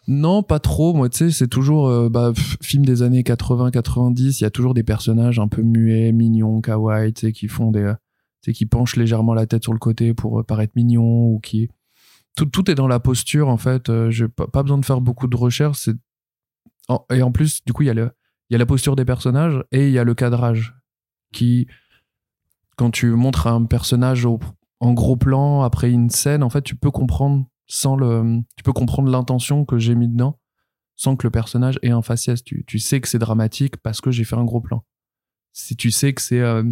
[0.08, 0.94] Non, pas trop.
[0.94, 4.40] Moi, tu sais, c'est toujours euh, bah, film des années 80-90.
[4.40, 7.72] Il y a toujours des personnages un peu muets, mignons, kawaii, tu sais, qui font
[7.72, 7.94] des,
[8.44, 11.40] tu sais, qui penchent légèrement la tête sur le côté pour euh, paraître mignons ou
[11.40, 11.70] qui
[12.36, 13.92] tout, tout est dans la posture en fait.
[14.12, 15.90] J'ai pas, pas besoin de faire beaucoup de recherches.
[17.12, 18.12] Et en plus, du coup, il y a le
[18.50, 20.76] il y a la posture des personnages et il y a le cadrage
[21.32, 21.68] qui,
[22.78, 24.26] quand tu montres un personnage
[24.80, 28.74] en gros plan après une scène, en fait, tu peux comprendre sans le, tu peux
[28.74, 30.40] comprendre l'intention que j'ai mis dedans
[31.00, 32.44] sans que le personnage ait un faciès.
[32.44, 34.84] Tu, tu sais que c'est dramatique parce que j'ai fait un gros plan.
[35.54, 36.64] Si tu sais que c'est, euh,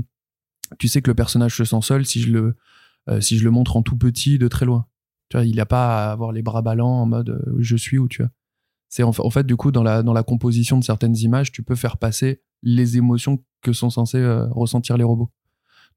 [0.79, 2.57] tu sais que le personnage se sent seul si je le,
[3.07, 4.85] euh, si je le montre en tout petit de très loin.
[5.29, 7.97] Tu vois, il n'a pas à avoir les bras ballants en mode euh, je suis
[7.97, 8.31] où tu vois.
[8.89, 11.75] C'est en, fait, du coup, dans la, dans la composition de certaines images, tu peux
[11.75, 15.29] faire passer les émotions que sont censés euh, ressentir les robots.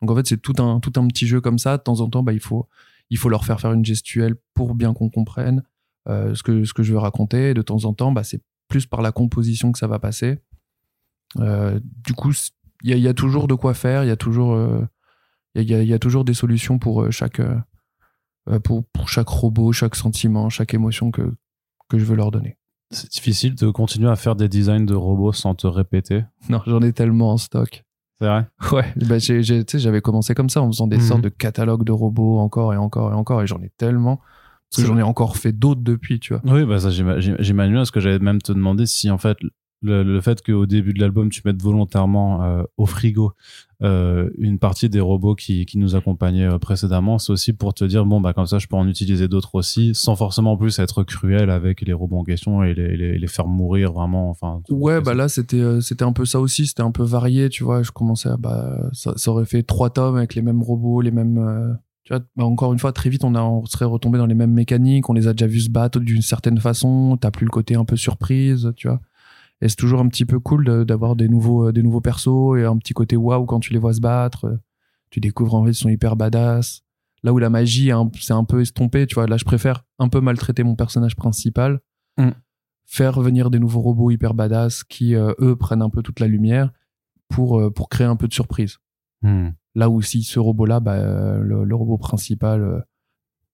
[0.00, 1.76] Donc en fait, c'est tout un, tout un petit jeu comme ça.
[1.76, 2.68] De temps en temps, bah, il, faut,
[3.10, 5.62] il faut leur faire faire une gestuelle pour bien qu'on comprenne
[6.08, 7.54] euh, ce, que, ce que je veux raconter.
[7.54, 10.38] de temps en temps, bah, c'est plus par la composition que ça va passer.
[11.38, 12.32] Euh, du coup,
[12.82, 14.04] il y a, toujours de quoi faire.
[14.04, 14.58] Il y a toujours,
[15.54, 17.42] il y a, toujours des solutions pour chaque,
[18.64, 21.34] pour, pour chaque robot, chaque sentiment, chaque émotion que,
[21.88, 22.56] que je veux leur donner.
[22.90, 26.24] C'est difficile de continuer à faire des designs de robots sans te répéter.
[26.48, 27.84] Non, j'en ai tellement en stock.
[28.20, 28.46] C'est vrai?
[28.72, 31.02] Ouais, bah, j'ai- j'ai- tu sais, j'avais commencé comme ça en faisant des Mhm.
[31.02, 34.16] sortes de catalogues de robots encore et encore et encore, et j'en ai tellement.
[34.70, 36.42] Parce que j'en ai encore fait d'autres depuis, tu vois.
[36.52, 39.36] Oui, bah ça j'ima- j'im- j'imagine parce que j'allais même te demander si en fait
[39.82, 43.32] le, le fait qu'au début de l'album tu mettes volontairement euh, au frigo
[43.82, 47.82] euh, une partie des robots qui, qui nous accompagnaient euh, précédemment, c'est aussi pour te
[47.84, 50.78] dire bon bah comme ça je peux en utiliser d'autres aussi, sans forcément en plus
[50.78, 54.28] être cruel avec les robots en question et les, les, les faire mourir vraiment.
[54.28, 54.60] Enfin.
[54.68, 57.82] Ouais, bah là, c'était c'était un peu ça aussi, c'était un peu varié, tu vois.
[57.82, 58.36] Je commençais à.
[58.36, 61.78] Bah, ça, ça aurait fait trois tomes avec les mêmes robots, les mêmes.
[62.04, 64.34] tu vois, bah, encore une fois, très vite, on, a, on serait retombé dans les
[64.34, 67.50] mêmes mécaniques, on les a déjà vus se battre d'une certaine façon, t'as plus le
[67.50, 69.00] côté un peu surprise, tu vois.
[69.62, 72.64] Et c'est toujours un petit peu cool d'avoir des nouveaux, euh, des nouveaux persos et
[72.64, 74.46] un petit côté waouh quand tu les vois se battre.
[74.46, 74.56] euh,
[75.10, 76.82] Tu découvres en fait, ils sont hyper badass.
[77.22, 79.26] Là où la magie, hein, c'est un peu estompé, tu vois.
[79.26, 81.80] Là, je préfère un peu maltraiter mon personnage principal
[82.86, 86.26] faire venir des nouveaux robots hyper badass qui, euh, eux, prennent un peu toute la
[86.26, 86.70] lumière
[87.28, 88.78] pour, euh, pour créer un peu de surprise.
[89.22, 89.50] Hmm.
[89.76, 92.80] Là où si ce robot-là, bah, le, le robot principal euh,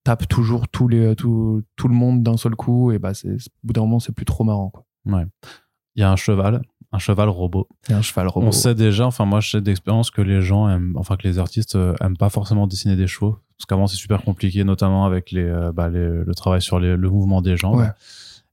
[0.03, 3.73] tape toujours tous les, tout, tout le monde d'un seul coup, et bah, au bout
[3.73, 4.69] d'un moment, c'est plus trop marrant.
[4.69, 4.85] Quoi.
[5.05, 5.25] Ouais.
[5.97, 6.61] Il y a un cheval,
[6.93, 7.67] un cheval robot.
[7.87, 8.47] Il y a un cheval robot.
[8.47, 11.39] On sait déjà, enfin moi je sais d'expérience que les gens aiment, enfin que les
[11.39, 15.31] artistes euh, aiment pas forcément dessiner des chevaux, parce qu'avant c'est super compliqué, notamment avec
[15.31, 17.77] les, euh, bah, les- le travail sur les- le mouvement des jambes.
[17.79, 17.89] Ouais.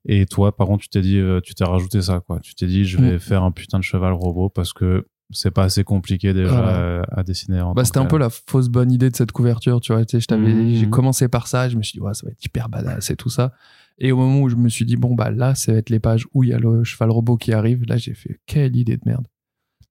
[0.07, 2.39] Et toi, par contre, tu t'es dit, euh, tu t'es rajouté ça, quoi.
[2.41, 3.21] Tu t'es dit, je vais Mm.
[3.21, 7.61] faire un putain de cheval robot parce que c'est pas assez compliqué déjà à dessiner.
[7.63, 10.05] en Bah, c'était un peu la fausse bonne idée de cette couverture, tu vois.
[10.05, 12.33] Tu sais, je t'avais, j'ai commencé par ça, je me suis dit, ouais, ça va
[12.33, 13.53] être hyper badass et tout ça.
[13.99, 16.01] Et au moment où je me suis dit, bon, bah là, ça va être les
[16.01, 18.97] pages où il y a le cheval robot qui arrive, là, j'ai fait, quelle idée
[18.97, 19.27] de merde.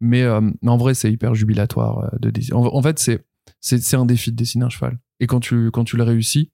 [0.02, 2.58] Mais, euh, mais en vrai, c'est hyper jubilatoire euh, de dessiner.
[2.58, 3.24] En, en fait, c'est,
[3.62, 5.00] c'est, un défi de dessiner un cheval.
[5.22, 6.52] Et quand tu, quand tu le réussis,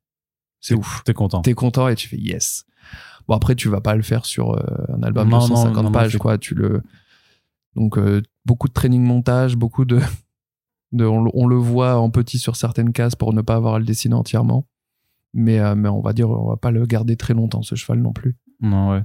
[0.62, 1.04] c'est ouf.
[1.04, 1.42] T'es content.
[1.42, 2.66] T'es content et tu fais yes.
[3.28, 5.76] Bon, après, tu vas pas le faire sur euh, un album Non, de non, 150
[5.76, 6.38] non, non, pages, quoi.
[6.38, 6.84] Tu le...
[7.76, 10.00] Donc, euh, beaucoup de training montage, beaucoup de.
[10.92, 13.76] de on, le- on le voit en petit sur certaines cases pour ne pas avoir
[13.76, 14.68] à le dessiner entièrement.
[15.34, 18.00] Mais, euh, mais on va dire, on va pas le garder très longtemps, ce cheval
[18.02, 18.36] non plus.
[18.62, 19.04] Non, ouais.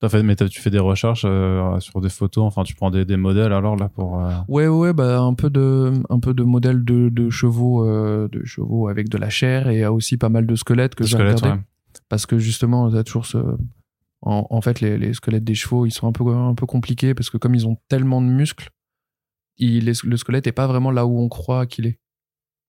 [0.00, 2.90] T'as fait, mais t'as- tu fais des recherches euh, sur des photos, enfin tu prends
[2.90, 4.20] des, des modèles alors là pour.
[4.20, 8.44] euh, Ouais, ouais, bah, un peu de, un peu de modèles de, de chevaux, de
[8.44, 11.48] chevaux avec de la chair et aussi pas mal de squelettes que j'ai regardé.
[11.58, 11.64] ouais.
[12.08, 13.38] parce que justement toujours ce
[14.20, 17.14] en, en fait les, les squelettes des chevaux ils sont un peu un peu compliqués
[17.14, 18.70] parce que comme ils ont tellement de muscles
[19.58, 21.98] il le squelette est pas vraiment là où on croit qu'il est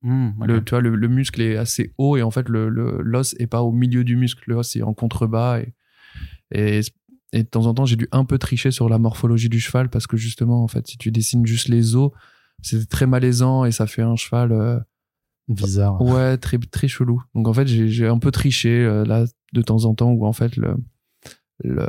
[0.07, 3.01] Hmm, le tu vois le, le muscle est assez haut et en fait le le-
[3.01, 5.73] l'os est pas au milieu du muscle l'os est en contrebas et,
[6.51, 6.81] et
[7.33, 9.89] et de temps en temps j'ai dû un peu tricher sur la morphologie du cheval
[9.89, 12.11] parce que justement en fait si tu dessines juste les os
[12.61, 14.79] c'est très malaisant et ça fait un cheval euh,
[15.47, 16.01] Bizarre.
[16.01, 17.21] Ouais, très, très chelou.
[17.35, 20.25] Donc en fait, j'ai j'ai un peu triché euh, là de temps en temps où
[20.25, 20.75] en fait le,
[21.63, 21.85] le,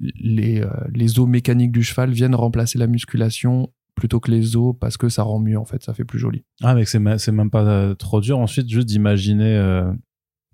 [0.00, 4.74] les, euh, les os mécaniques du cheval viennent remplacer la musculation plutôt que les os
[4.80, 6.44] parce que ça rend mieux en fait, ça fait plus joli.
[6.62, 9.92] Ah, mais c'est même pas euh, trop dur ensuite juste d'imaginer euh,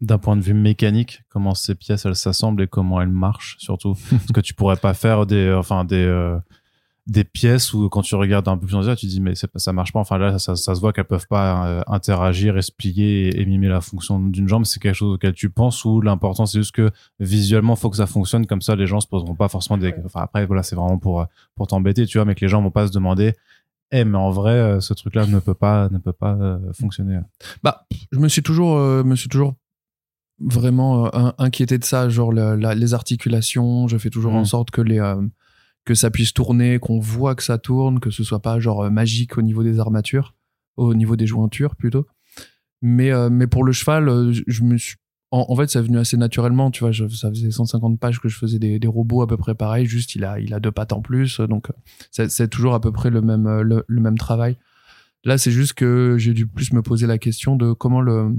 [0.02, 3.94] d'un point de vue mécanique comment ces pièces elles s'assemblent et comment elles marchent surtout.
[4.10, 6.38] Parce que tu pourrais pas faire des, enfin des, euh,
[7.06, 9.34] des pièces où quand tu regardes un peu plus en détail, tu te dis mais
[9.36, 10.00] ça marche pas.
[10.00, 13.68] Enfin là, ça, ça se voit qu'elles peuvent pas euh, interagir, expliquer et, et mimer
[13.68, 14.64] la fonction d'une jambe.
[14.64, 16.90] C'est quelque chose auquel tu penses ou l'important c'est juste que
[17.20, 18.74] visuellement faut que ça fonctionne comme ça.
[18.74, 19.94] Les gens se poseront pas forcément des.
[20.04, 22.60] Enfin après voilà, c'est vraiment pour euh, pour t'embêter, tu vois, mais que les gens
[22.60, 23.34] vont pas se demander.
[23.92, 27.20] Eh mais en vrai, euh, ce truc-là ne peut pas ne peut pas euh, fonctionner.
[27.62, 29.54] Bah, je me suis toujours, euh, me suis toujours
[30.40, 33.88] vraiment in- inquiété de ça, genre la- la- les articulations.
[33.88, 34.98] Je fais toujours en sorte que les
[35.86, 38.90] que ça puisse tourner, qu'on voit que ça tourne, que ce soit pas genre euh,
[38.90, 40.34] magique au niveau des armatures,
[40.76, 42.06] au niveau des jointures plutôt.
[42.82, 44.96] Mais euh, mais pour le cheval, euh, je, me suis
[45.30, 46.92] en, fait, ça est venu assez naturellement, tu vois.
[46.92, 50.24] Ça faisait 150 pages que je faisais des, robots à peu près pareil, juste il
[50.24, 51.74] a, il a deux pattes en plus, donc euh,
[52.10, 54.58] c'est c'est toujours à peu près le même, le, le même travail.
[55.24, 58.36] Là, c'est juste que j'ai dû plus me poser la question de comment le,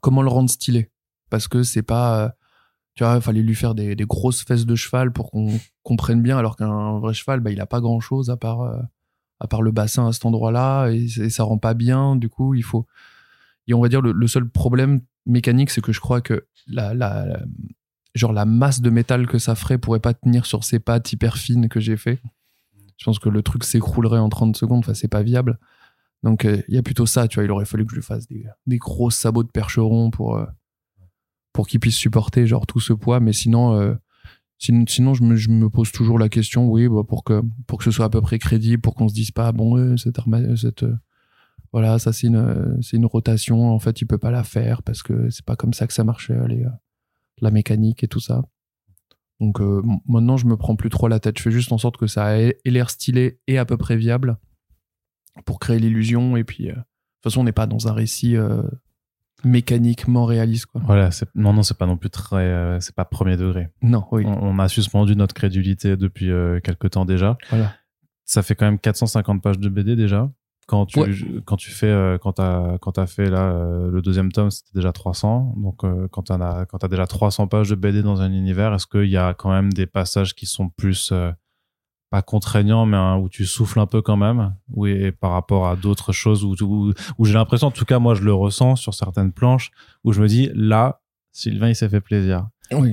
[0.00, 0.90] comment le rendre stylé.
[1.30, 2.34] Parce que c'est pas,
[2.94, 5.48] tu vois, il fallait lui faire des, des grosses fesses de cheval pour qu'on
[5.82, 8.78] comprenne bien, alors qu'un vrai cheval, bah, il a pas grand chose à part, euh,
[9.40, 12.16] à part le bassin à cet endroit-là, et, et ça rend pas bien.
[12.16, 12.86] Du coup, il faut,
[13.66, 16.94] et on va dire le, le seul problème mécanique, c'est que je crois que la,
[16.94, 17.42] la, la-
[18.14, 21.36] genre la masse de métal que ça ferait pourrait pas tenir sur ces pattes hyper
[21.36, 22.20] fines que j'ai fait.
[22.96, 25.58] Je pense que le truc s'écroulerait en 30 secondes, enfin c'est pas viable.
[26.22, 28.04] Donc euh, il y a plutôt ça, tu vois, il aurait fallu que je lui
[28.04, 30.46] fasse des, des gros sabots de percheron pour, euh,
[31.54, 33.94] pour qu'il puisse supporter genre tout ce poids, mais sinon, euh,
[34.58, 37.78] sin- sinon je, me, je me pose toujours la question, oui, bah, pour, que, pour
[37.78, 40.18] que ce soit à peu près crédible, pour qu'on se dise pas, bon, euh, cette,
[40.18, 40.94] arma- cette, euh,
[41.72, 43.70] voilà, ça c'est une, c'est une rotation.
[43.72, 46.04] En fait, il peut pas la faire parce que c'est pas comme ça que ça
[46.04, 46.64] marchait, les,
[47.40, 48.42] la mécanique et tout ça.
[49.40, 51.38] Donc euh, maintenant, je me prends plus trop la tête.
[51.38, 54.38] Je fais juste en sorte que ça ait l'air stylé et à peu près viable
[55.46, 56.36] pour créer l'illusion.
[56.36, 58.62] Et puis, euh, de toute façon, on n'est pas dans un récit euh,
[59.44, 60.66] mécaniquement réaliste.
[60.66, 60.80] Quoi.
[60.84, 63.68] Voilà, non, non, c'est pas non plus très, c'est pas premier degré.
[63.82, 64.24] Non, oui.
[64.26, 66.30] On, a suspendu notre crédulité depuis
[66.62, 67.36] quelques temps déjà.
[67.50, 67.72] Voilà.
[68.24, 70.30] Ça fait quand même 450 pages de BD déjà.
[70.66, 74.32] Quand tu, quand tu fais, euh, quand t'as, quand t'as fait là, euh, le deuxième
[74.32, 75.54] tome, c'était déjà 300.
[75.58, 78.72] Donc, euh, quand t'en as, quand t'as déjà 300 pages de BD dans un univers,
[78.72, 81.12] est-ce qu'il y a quand même des passages qui sont plus,
[82.10, 84.54] pas contraignants, mais où tu souffles un peu quand même?
[84.72, 86.54] Oui, par rapport à d'autres choses où,
[87.18, 89.70] où j'ai l'impression, en tout cas, moi, je le ressens sur certaines planches
[90.04, 91.00] où je me dis, là,
[91.32, 92.46] Sylvain, il s'est fait plaisir.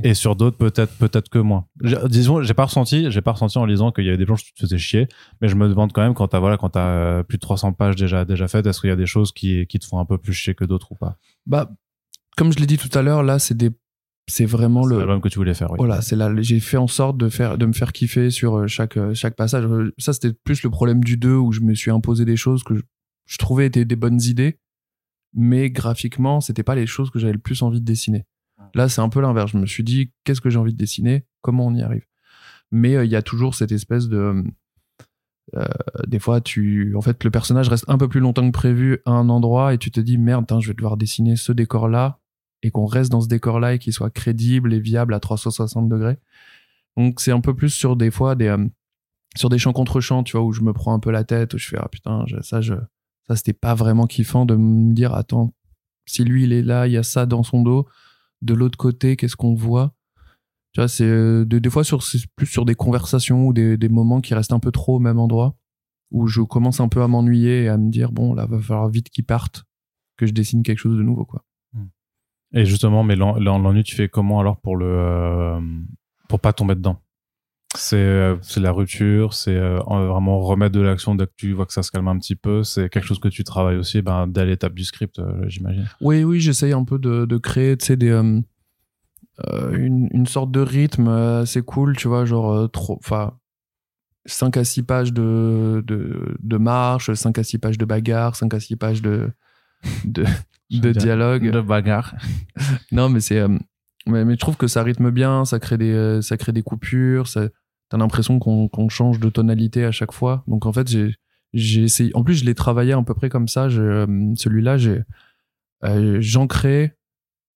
[0.03, 1.65] Et sur d'autres, peut-être, peut-être que moins.
[2.09, 4.45] Disons, j'ai pas ressenti, j'ai pas ressenti en lisant qu'il y avait des planches où
[4.45, 5.07] tu te faisais chier,
[5.41, 7.73] mais je me demande quand même quand t'as, voilà, quand t'as euh, plus de 300
[7.73, 10.05] pages déjà, déjà faites, est-ce qu'il y a des choses qui, qui te font un
[10.05, 11.17] peu plus chier que d'autres ou pas?
[11.45, 11.69] Bah,
[12.35, 13.71] comme je l'ai dit tout à l'heure, là, c'est des,
[14.27, 14.97] c'est vraiment le.
[14.99, 15.77] l'album que tu voulais faire, oui.
[15.77, 18.67] Voilà, c'est là, j'ai fait en sorte de faire, de me faire kiffer sur euh,
[18.67, 19.65] chaque, euh, chaque passage.
[19.97, 22.75] Ça, c'était plus le problème du 2 où je me suis imposé des choses que
[22.75, 22.81] je,
[23.25, 24.59] je trouvais étaient des bonnes idées,
[25.33, 28.25] mais graphiquement, c'était pas les choses que j'avais le plus envie de dessiner.
[28.73, 29.51] Là, c'est un peu l'inverse.
[29.51, 31.25] Je me suis dit, qu'est-ce que j'ai envie de dessiner?
[31.41, 32.05] Comment on y arrive?
[32.71, 34.43] Mais euh, il y a toujours cette espèce de.
[35.55, 35.65] Euh,
[36.07, 39.11] des fois, tu, en fait, le personnage reste un peu plus longtemps que prévu à
[39.11, 42.20] un endroit et tu te dis merde, je vais devoir dessiner ce décor-là
[42.63, 46.17] et qu'on reste dans ce décor-là et qu'il soit crédible et viable à 360 degrés.
[46.97, 48.67] Donc, c'est un peu plus sur des fois des euh,
[49.35, 51.53] sur des champs contre champs, tu vois, où je me prends un peu la tête,
[51.53, 52.75] où je fais ah putain, ça, je,
[53.27, 55.53] ça c'était pas vraiment kiffant de me dire attends,
[56.05, 57.87] si lui il est là, il y a ça dans son dos
[58.41, 59.93] de l'autre côté, qu'est-ce qu'on voit?
[60.73, 62.03] Tu vois, c'est euh, des, fois sur
[62.35, 65.55] plus sur des conversations ou des, moments qui restent un peu trop au même endroit,
[66.11, 68.89] où je commence un peu à m'ennuyer et à me dire bon là va falloir
[68.89, 69.65] vite qu'il parte,
[70.17, 71.43] que je dessine quelque chose de nouveau quoi.
[72.53, 75.59] Et justement, mais l'ennui, tu fais comment alors pour le euh,
[76.27, 76.99] pour pas tomber dedans?
[77.93, 81.83] Euh, c'est la rupture, c'est vraiment remettre de l'action dès que tu vois que ça
[81.83, 82.63] se calme un petit peu.
[82.63, 85.87] C'est quelque chose que tu travailles aussi ben, dès l'étape du script, j'imagine.
[86.01, 88.41] Oui, oui, j'essaye un peu de, de créer des, euh,
[89.73, 93.37] une, une, sorte de rythme assez cool, tu vois, genre trop, enfin,
[94.25, 98.53] 5 à 6 pages de, de, de, marche, 5 à 6 pages de bagarre, 5
[98.53, 99.31] à 6 pages de,
[100.05, 100.25] de,
[100.69, 101.49] de dialogue.
[101.49, 102.15] De bagarre.
[102.91, 103.45] non, mais c'est.
[104.07, 107.27] mais, mais, je trouve que ça rythme bien, ça crée des, ça crée des coupures,
[107.27, 107.49] ça,
[107.89, 110.43] t'as l'impression qu'on change de tonalité à chaque fois.
[110.47, 111.15] Donc en fait, j'ai
[111.53, 112.15] j'ai essayé.
[112.15, 113.65] En plus, je l'ai travaillé à peu près comme ça.
[113.65, 115.01] Euh, celui-là, j'ai
[115.83, 116.97] euh, j'ancrais,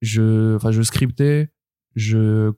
[0.01, 1.51] je, enfin, je scriptais,
[1.95, 2.51] je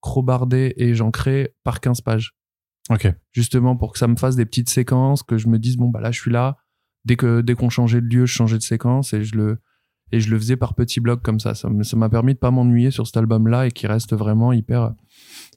[0.00, 2.34] crobardais et j'ancrais par 15 pages.
[2.88, 3.06] Ok.
[3.32, 6.00] Justement pour que ça me fasse des petites séquences, que je me dise bon bah
[6.00, 6.56] là je suis là.
[7.04, 9.58] Dès que dès qu'on changeait de lieu, je changeais de séquence et je le
[10.12, 11.54] et je le faisais par petits blocs comme ça.
[11.54, 14.92] Ça m'a permis de pas m'ennuyer sur cet album-là et qui reste vraiment hyper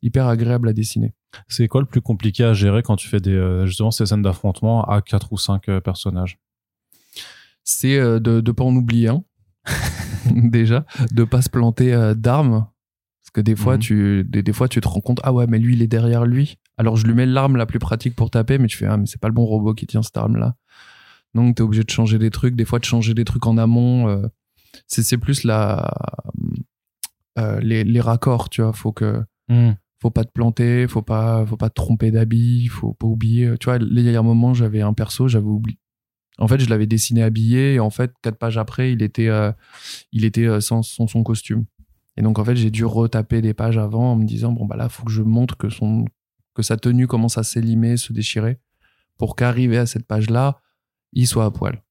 [0.02, 1.14] hyper agréable à dessiner.
[1.48, 4.22] C'est quoi le plus compliqué à gérer quand tu fais des, euh, justement ces scènes
[4.22, 6.40] d'affrontement à quatre ou cinq euh, personnages?
[7.64, 9.24] C'est euh, de ne pas en oublier un,
[10.32, 12.68] déjà, de pas se planter d'armes.
[13.22, 13.80] Parce que des fois, mhm.
[13.80, 16.58] tu, des, fois, tu te rends compte, ah ouais, mais lui, il est derrière lui.
[16.78, 19.06] Alors, je lui mets l'arme la plus pratique pour taper, mais tu fais, ah, mais
[19.06, 20.56] c'est pas le bon robot qui tient cette arme-là.
[21.36, 23.58] Donc, tu es obligé de changer des trucs, des fois, de changer des trucs en
[23.58, 24.22] amont.
[24.88, 25.92] c'est plus la,
[27.62, 28.74] les, les, raccords, tu vois.
[28.74, 29.24] Faut que.
[29.50, 33.58] Mhm faut pas te planter, faut pas, faut pas te tromper d'habit, faut pas oublier.
[33.58, 35.80] Tu vois, il y a un moment, j'avais un perso, j'avais oublié.
[36.38, 39.54] En fait, je l'avais dessiné habillé et en fait, quatre pages après, il était, euh,
[40.12, 41.64] il était euh, sans, son costume.
[42.18, 44.76] Et donc, en fait, j'ai dû retaper des pages avant en me disant, bon, bah
[44.76, 46.04] là, faut que je montre que son,
[46.54, 48.60] que sa tenue commence à s'élimer, se déchirer
[49.18, 50.60] pour qu'arriver à cette page-là,
[51.14, 51.82] il soit à poil.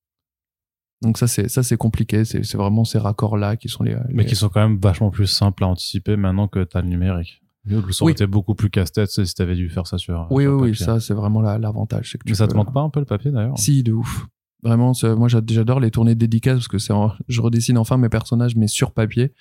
[1.01, 4.15] Donc ça c'est ça c'est compliqué, c'est vraiment ces raccords là qui sont les, les,
[4.15, 6.89] mais qui sont quand même vachement plus simples à anticiper maintenant que tu as le
[6.89, 7.43] numérique.
[7.69, 10.27] Ça aurait été beaucoup plus casse-tête si tu avais dû faire ça sur.
[10.31, 12.17] Oui, oui, oui, ça, c'est vraiment l'avantage.
[12.27, 13.59] Mais ça te manque pas un peu le papier d'ailleurs?
[13.59, 14.27] Si, de ouf.
[14.65, 16.95] Vraiment, moi j'adore les tournées dédicaces parce que c'est
[17.29, 19.33] je redessine enfin mes personnages mais sur papier.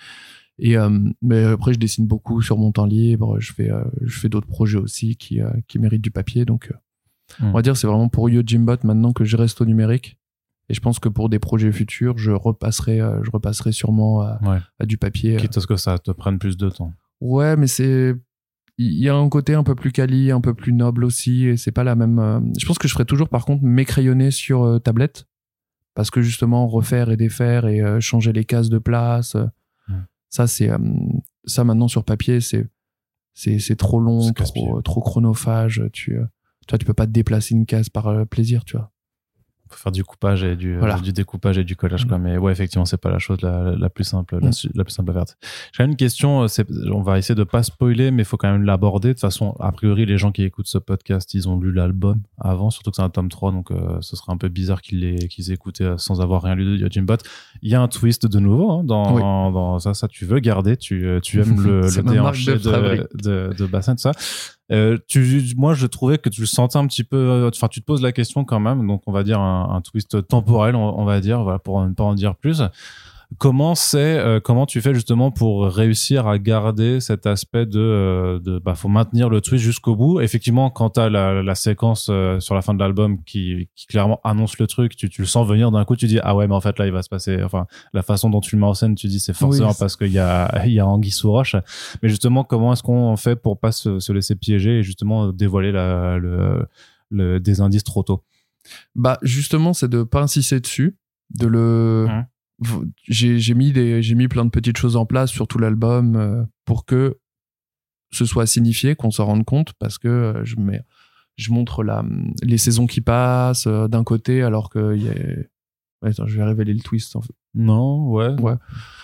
[0.57, 0.89] Et euh,
[1.21, 3.39] mais après je dessine beaucoup sur mon temps libre.
[3.39, 6.45] Je fais euh, je fais d'autres projets aussi qui euh, qui méritent du papier.
[6.45, 6.71] Donc
[7.39, 7.53] on hmm.
[7.53, 10.17] va dire c'est vraiment pour Yojimbot maintenant que je reste au numérique.
[10.69, 14.39] Et je pense que pour des projets futurs, je repasserai je repasserai sûrement à,
[14.79, 15.35] à du papier.
[15.35, 16.93] Quitte à ce que ça te prenne plus de temps.
[17.19, 18.15] Ouais, mais c'est
[18.77, 21.57] il y a un côté un peu plus quali, un peu plus noble aussi, et
[21.57, 22.19] c'est pas la même.
[22.19, 25.27] Euh, je pense que je ferai toujours par contre m'écrayonner sur euh, tablette,
[25.93, 29.37] parce que justement refaire et défaire et euh, changer les cases de place,
[30.29, 30.71] ça c'est
[31.43, 32.65] ça maintenant sur papier c'est
[33.33, 35.83] c'est c'est trop long, trop trop chronophage.
[35.91, 36.17] Tu
[36.71, 38.89] toi tu peux pas te déplacer une case par plaisir, tu vois.
[39.73, 40.99] faut faire du coupage et du, Voilà.
[40.99, 42.09] du découpage et du collage, Mm.
[42.09, 42.17] quoi.
[42.17, 44.53] Mais ouais, effectivement, c'est pas la chose la, la plus simple, la, Mm.
[44.75, 45.23] la plus simple à faire.
[45.71, 46.47] J'ai une question, euh,
[46.91, 49.07] on va essayer de pas spoiler, mais il faut quand même l'aborder.
[49.07, 52.19] De toute façon, a priori, les gens qui écoutent ce podcast, ils ont lu l'album
[52.37, 55.15] avant, surtout que c'est un tome 3, donc euh, ce serait un peu bizarre qu'ils
[55.29, 57.19] qu'ils aient écouté euh, sans avoir rien lu de Yojin Bot.
[57.61, 59.21] Il y a un twist de nouveau, hein, dans, Oui.
[59.21, 63.07] dans ça, ça, tu veux garder, tu, euh, tu aimes le, le déhanché de de,
[63.23, 64.11] de, de bassin, tout ça.
[64.71, 64.97] Euh,
[65.57, 67.17] moi, je trouvais que tu le sentais un petit peu.
[67.17, 68.87] euh, Enfin, tu te poses la question quand même.
[68.87, 71.93] Donc, on va dire un, un twist temporel, on, on va dire, voilà, pour ne
[71.93, 72.61] pas en dire plus.
[73.37, 78.39] Comment c'est, euh, comment tu fais justement pour réussir à garder cet aspect de, euh,
[78.39, 80.19] de bah, faut maintenir le twist jusqu'au bout.
[80.19, 84.19] Effectivement, quand t'as la, la séquence euh, sur la fin de l'album qui, qui clairement
[84.23, 86.53] annonce le truc, tu, tu le sens venir d'un coup, tu dis ah ouais, mais
[86.55, 87.41] en fait là, il va se passer.
[87.41, 89.95] Enfin, la façon dont tu le mets en scène, tu dis c'est forcément Oui, parce
[89.95, 91.55] qu'il y a, il y a anguille sous roche.
[92.03, 95.71] Mais justement, comment est-ce qu'on fait pour pas se, se laisser piéger et justement dévoiler
[95.71, 96.67] la, le,
[97.09, 98.23] le, des indices trop tôt?
[98.95, 100.97] Bah, justement, c'est de pas insister dessus,
[101.33, 102.07] de le.
[102.09, 102.25] Mhm.
[103.07, 106.15] J'ai j'ai mis, des- j'ai mis plein de petites choses en place sur tout l'album
[106.15, 107.17] euh, pour que
[108.11, 110.81] ce soit signifié, qu'on s'en rende compte, parce que euh, je, mets,
[111.37, 112.03] je montre la,
[112.43, 114.95] les saisons qui passent euh, d'un côté, alors que.
[114.95, 115.13] Y a...
[116.03, 117.15] Ouais, attends, je vais révéler le twist.
[117.15, 117.33] En fait.
[117.53, 118.39] Non, ouais.
[118.41, 118.55] Ouais.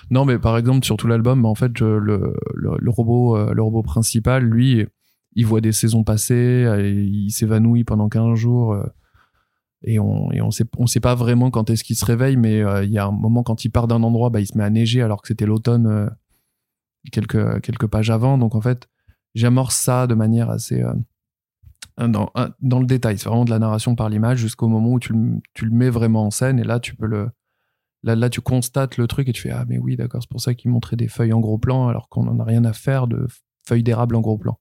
[0.10, 3.62] Non, mais par exemple, sur tout l'album, en fait, je- le, le, le robot, le
[3.62, 4.86] robot principal, lui,
[5.36, 8.76] il voit des saisons passer, il s'évanouit pendant 15 jours.
[9.84, 12.92] Et on, et on sait, pas vraiment quand est-ce qu'il se réveille, mais euh, il
[12.92, 15.02] y a un moment quand il part d'un endroit, bah, il se met à neiger
[15.02, 16.10] alors que c'était l'automne euh,
[17.12, 18.38] quelques, pages avant.
[18.38, 18.90] Donc en fait,
[19.36, 22.32] j'amorce ça de manière assez euh, dans,
[22.80, 23.20] le détail.
[23.20, 26.32] C'est vraiment de la narration par l'image jusqu'au moment où tu le, mets vraiment en
[26.32, 27.30] scène et là tu peux le,
[28.04, 30.40] Là, là, tu constates le truc et tu fais Ah, mais oui, d'accord, c'est pour
[30.40, 33.08] ça qu'ils montraient des feuilles en gros plan alors qu'on en a rien à faire
[33.08, 33.28] de
[33.68, 34.60] feuilles d'érable en gros plan.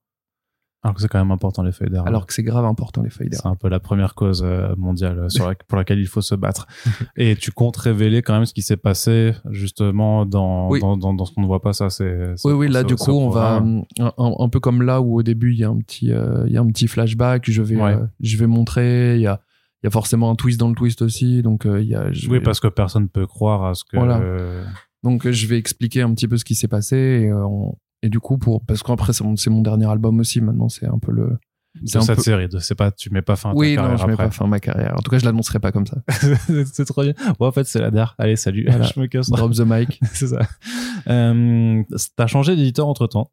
[0.82, 2.08] Alors que c'est quand même important les feuilles d'érable.
[2.08, 3.54] Alors que c'est grave important, les feuilles C'est d'érable.
[3.54, 6.34] un peu la première cause euh, mondiale euh, sur la- pour laquelle il faut se
[6.36, 6.66] battre.
[7.16, 10.78] Et tu comptes révéler quand même ce qui s'est passé justement dans, Oui.
[10.80, 12.36] dans, dans, dans ce qu'on ne voit pas, ça c'est...
[12.36, 13.60] c'est- Oui, oui, là, c'est- du c'est coup, on va
[13.98, 16.56] un, peu comme là où au début, il y a un petit, euh, il y
[16.56, 17.94] a un petit flashback, je vais, Ouais.
[17.94, 19.40] euh, je vais montrer, il y a,
[19.82, 22.12] il y a forcément un twist dans le twist aussi, donc euh, il y a,
[22.12, 23.96] je Oui, vais- parce que personne ne peut croire à ce que...
[23.96, 24.20] Voilà.
[25.02, 28.20] donc je vais expliquer un petit peu ce qui s'est passé et, on- et du
[28.20, 31.12] coup, pour, parce qu'après, c'est mon, c'est mon dernier album aussi, maintenant, c'est un peu
[31.12, 31.38] le,
[31.84, 33.82] c'est cette peu- série, de, c'est pas, tu mets pas fin à ta oui, non,
[33.82, 34.24] carrière je mets après.
[34.26, 34.94] pas fin à ma carrière.
[34.96, 35.98] En tout cas, je l'annoncerai pas comme ça.
[36.72, 37.12] c'est trop bien.
[37.38, 38.14] Bon, en fait, c'est la der.
[38.18, 38.64] Allez, salut.
[38.68, 38.84] Voilà.
[38.94, 39.28] Je me casse.
[39.30, 40.00] Drop the mic.
[40.12, 40.40] c'est ça.
[41.08, 41.82] Euh,
[42.16, 43.30] t'as changé d'éditeur entre temps.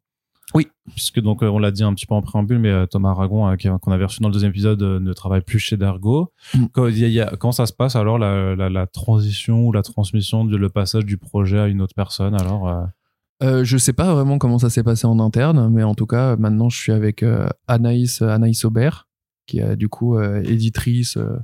[0.52, 0.68] Oui.
[0.94, 3.48] Puisque donc euh, on l'a dit un petit peu en préambule, mais euh, Thomas Aragon
[3.48, 6.32] euh, qu'on avait reçu dans le deuxième épisode ne travaille plus chez Dargo.
[6.54, 6.66] Mm.
[6.72, 8.86] Quand, il y a- il y a- comment ça se passe alors la, la, la
[8.86, 12.84] transition ou la transmission, du, le passage du projet à une autre personne alors euh,
[13.44, 16.36] Euh, je sais pas vraiment comment ça s'est passé en interne, mais en tout cas,
[16.36, 19.06] maintenant, je suis avec euh, Anaïs, Anaïs Aubert,
[19.46, 21.36] qui est du coup euh, éditrice euh,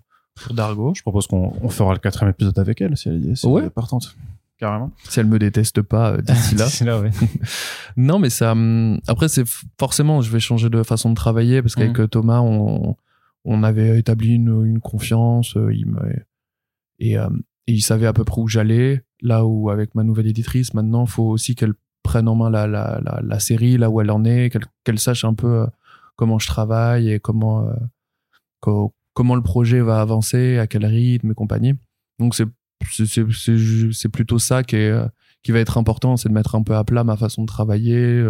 [0.43, 0.93] pour Dargo.
[0.97, 3.61] Je propose qu'on on fera le quatrième épisode avec elle si elle, est- si Ouais.
[3.63, 4.17] elle est partante.
[4.59, 4.91] Carrément.
[5.09, 6.65] Si elle me déteste pas euh, d'ici là.
[6.67, 7.09] D'ici là, oui.
[7.97, 8.53] non, mais ça.
[8.53, 9.45] hum, Après, c'est
[9.79, 12.95] forcément, je vais changer de façon de travailler parce qu'avec euh, Thomas, on,
[13.45, 15.57] on avait établi une, une confiance.
[15.57, 16.01] euh, il me,
[16.99, 17.29] et, euh,
[17.67, 19.03] et il savait à peu près où j'allais.
[19.23, 21.75] Là où, avec ma nouvelle éditrice, maintenant, il faut aussi qu'elle
[22.11, 25.25] prenne en main la, la, la, série, là où elle en est, qu'elle qu'elle sache
[25.25, 25.67] un peu euh,
[26.17, 27.75] comment je travaille et comment, euh,
[28.61, 31.75] co- comment le projet va avancer, à quel rythme et compagnie.
[32.19, 32.49] Donc, c'est
[34.09, 34.91] plutôt ça qui est.
[34.91, 35.07] euh,
[35.43, 38.23] qui va être important, c'est de mettre un peu à plat ma façon de travailler,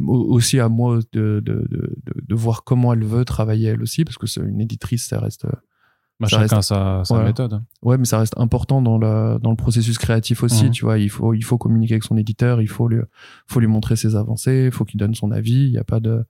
[0.00, 1.96] au- aussi à moi de, de, de,
[2.28, 5.44] de, voir comment elle veut travailler elle aussi, parce que c'est une éditrice, ça reste,
[6.20, 6.68] Bah, Ça chacun reste-
[7.04, 7.62] sa, méthode.
[7.82, 10.70] ouais, mais ça reste important dans le, dans le processus créatif aussi, Mhm.
[10.72, 12.98] tu vois, il faut, il faut communiquer avec son éditeur, il faut lui,
[13.46, 16.00] faut lui montrer ses avancées, il faut qu'il donne son avis, il y a pas
[16.00, 16.24] de,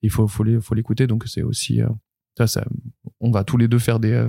[0.00, 1.88] il faut, faut l'écouter, donc c'est aussi, euh,
[2.38, 2.64] ça, ça,
[3.20, 4.28] on va tous les deux faire des, euh,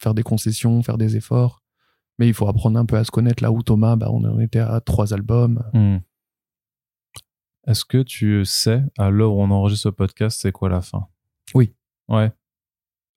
[0.00, 1.62] faire des concessions, faire des efforts,
[2.18, 4.40] mais il faut apprendre un peu à se connaître, là où Thomas, bah, on en
[4.40, 5.98] était à trois albums, Hmm.
[7.66, 11.06] Est-ce que tu sais, à l'heure où on enregistre ce podcast, c'est quoi la fin?
[11.54, 11.74] Oui.
[12.08, 12.32] Ouais.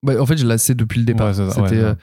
[0.04, 1.28] Bah, en fait, je la sais depuis le départ.
[1.38, 1.96] Ouais, C'était ouais, euh,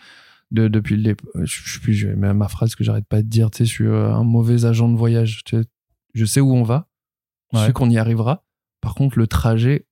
[0.51, 1.26] de, depuis le départ.
[1.36, 3.51] Je, je sais plus, j'ai même ma phrase que j'arrête pas de dire.
[3.51, 5.42] Tu sais, je suis euh, un mauvais agent de voyage.
[5.44, 5.64] Tu sais,
[6.14, 6.88] je sais où on va.
[7.53, 8.44] Je sais qu'on y arrivera.
[8.80, 9.86] Par contre, le trajet,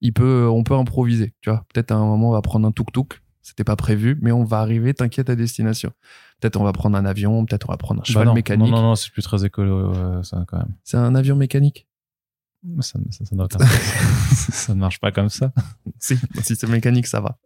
[0.00, 1.34] il peut, on peut improviser.
[1.42, 3.20] Tu vois, peut-être à un moment, on va prendre un tuk-tuk.
[3.42, 4.94] C'était pas prévu, mais on va arriver.
[4.94, 5.92] T'inquiète à destination.
[6.40, 7.44] Peut-être on va prendre un avion.
[7.44, 8.70] Peut-être on va prendre un Bah cheval non, mécanique.
[8.70, 10.74] Non, non, non, c'est plus très écolo, ça, quand même.
[10.84, 11.86] C'est un avion mécanique.
[12.82, 15.52] Ça, ne marche pas comme ça.
[15.98, 17.38] si, si c'est mécanique, ça va.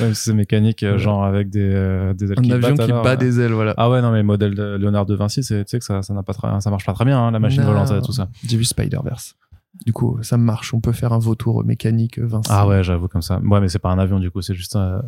[0.00, 0.98] Même si c'est mécanique, euh, Ouais.
[0.98, 3.16] genre avec des, euh, des ailes Un qui avion battent, qui alors, bat euh.
[3.16, 3.74] des ailes, voilà.
[3.76, 6.14] Ah ouais, non, mais le modèle de Léonard de Vinci, tu sais que ça, ça
[6.14, 7.68] n'a pas très- ça marche pas très bien, hein, la machine Non.
[7.68, 8.28] volante et tout ça.
[8.46, 9.34] J'ai vu Spider-Verse.
[9.84, 10.72] Du coup, ça marche.
[10.72, 12.48] On peut faire un vautour mécanique, Vincent.
[12.54, 13.40] Ah ouais, j'avoue comme ça.
[13.40, 15.02] Ouais, mais c'est pas un avion du coup, c'est juste un...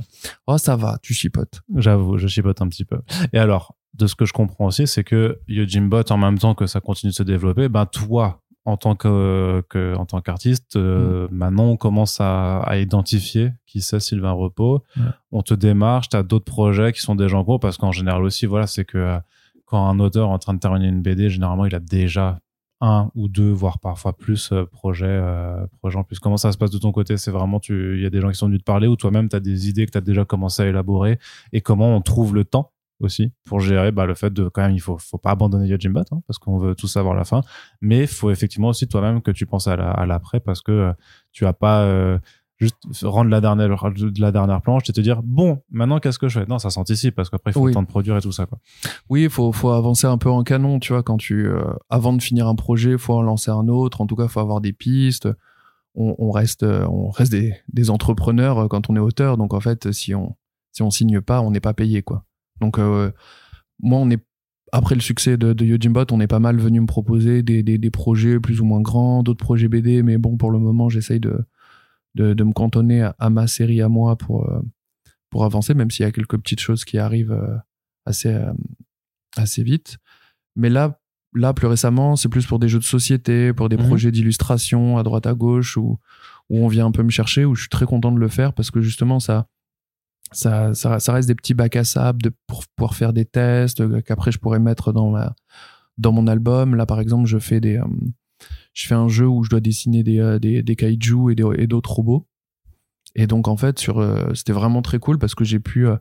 [0.49, 1.61] Oh, ça va, tu chipotes.
[1.77, 2.99] J'avoue, je chipote un petit peu.
[3.33, 6.67] Et alors, de ce que je comprends aussi, c'est que Yojimbot, en même temps que
[6.67, 11.29] ça continue de se développer, ben toi, en tant que, que en tant qu'artiste, euh,
[11.31, 14.83] maintenant on commence à, à, identifier qui c'est Sylvain Repos.
[15.31, 18.25] On te démarche, tu as d'autres projets qui sont déjà en cours parce qu'en général
[18.25, 19.19] aussi, voilà, c'est que euh,
[19.67, 22.41] quand un auteur est en train de terminer une BD, généralement il a déjà
[22.81, 26.19] un ou deux, voire parfois plus euh, projets, euh, projets en plus.
[26.19, 27.17] Comment ça se passe de ton côté?
[27.17, 29.37] C'est vraiment, il y a des gens qui sont venus te parler ou toi-même, tu
[29.37, 31.19] as des idées que tu as déjà commencé à élaborer?
[31.53, 34.73] Et comment on trouve le temps aussi pour gérer bah, le fait de quand même
[34.73, 37.43] il faut faut pas abandonner Yojimbot hein, parce qu'on veut tous savoir la fin
[37.81, 40.93] mais il faut effectivement aussi toi-même que tu penses à la l'après parce que euh,
[41.33, 42.19] tu as pas euh,
[42.59, 43.69] juste rendre la dernière
[44.19, 46.47] la dernière planche et te dire bon maintenant qu'est-ce que je fais?
[46.47, 47.71] Non ça s'anticipe parce qu'après il faut Oui.
[47.73, 48.59] le temps de produire et tout ça quoi
[49.11, 52.15] Oui, il faut, faut avancer un peu en canon, tu vois, quand tu, euh, avant
[52.15, 54.01] de finir un projet, il faut en lancer un autre.
[54.01, 55.29] En tout cas, il faut avoir des pistes.
[55.95, 59.37] On, on reste, on reste des, des entrepreneurs quand on est auteur.
[59.37, 60.35] Donc, en fait, si on,
[60.73, 62.25] si on signe pas, on n'est pas payé, quoi.
[62.61, 63.11] Donc, euh,
[63.81, 64.25] moi, on est,
[64.73, 67.79] après le succès de, de Yojimbot, on est pas mal venu me proposer des, des,
[67.79, 70.03] des projets plus ou moins grands, d'autres projets BD.
[70.03, 71.39] Mais bon, pour le moment, j'essaye de,
[72.15, 74.61] de, de me cantonner à, à ma série à moi pour, euh,
[75.31, 77.57] pour avancer, même s'il y a quelques petites choses qui arrivent euh,
[78.07, 78.37] assez,
[79.37, 79.99] assez vite.
[80.57, 80.99] Mais là,
[81.35, 83.87] là plus récemment, c'est plus pour des jeux de société, pour des Mhm.
[83.87, 85.99] projets d'illustration à droite à gauche, où,
[86.49, 88.53] où on vient un peu me chercher, où je suis très content de le faire
[88.55, 89.47] parce que justement, ça,
[90.33, 93.81] ça, ça, ça reste des petits bacs à sable de, pour pouvoir faire des tests
[93.81, 95.35] euh, qu'après je pourrais mettre dans, ma,
[95.99, 96.75] dans mon album.
[96.75, 97.77] Là, par exemple, je fais des.
[97.77, 97.85] euh,
[98.75, 101.93] je fais un jeu où je dois dessiner des, euh, des, des kaiju et d'autres
[101.93, 102.27] robots.
[103.15, 105.97] Et donc, en fait, sur, euh, c'était vraiment très cool parce que j'ai pu euh,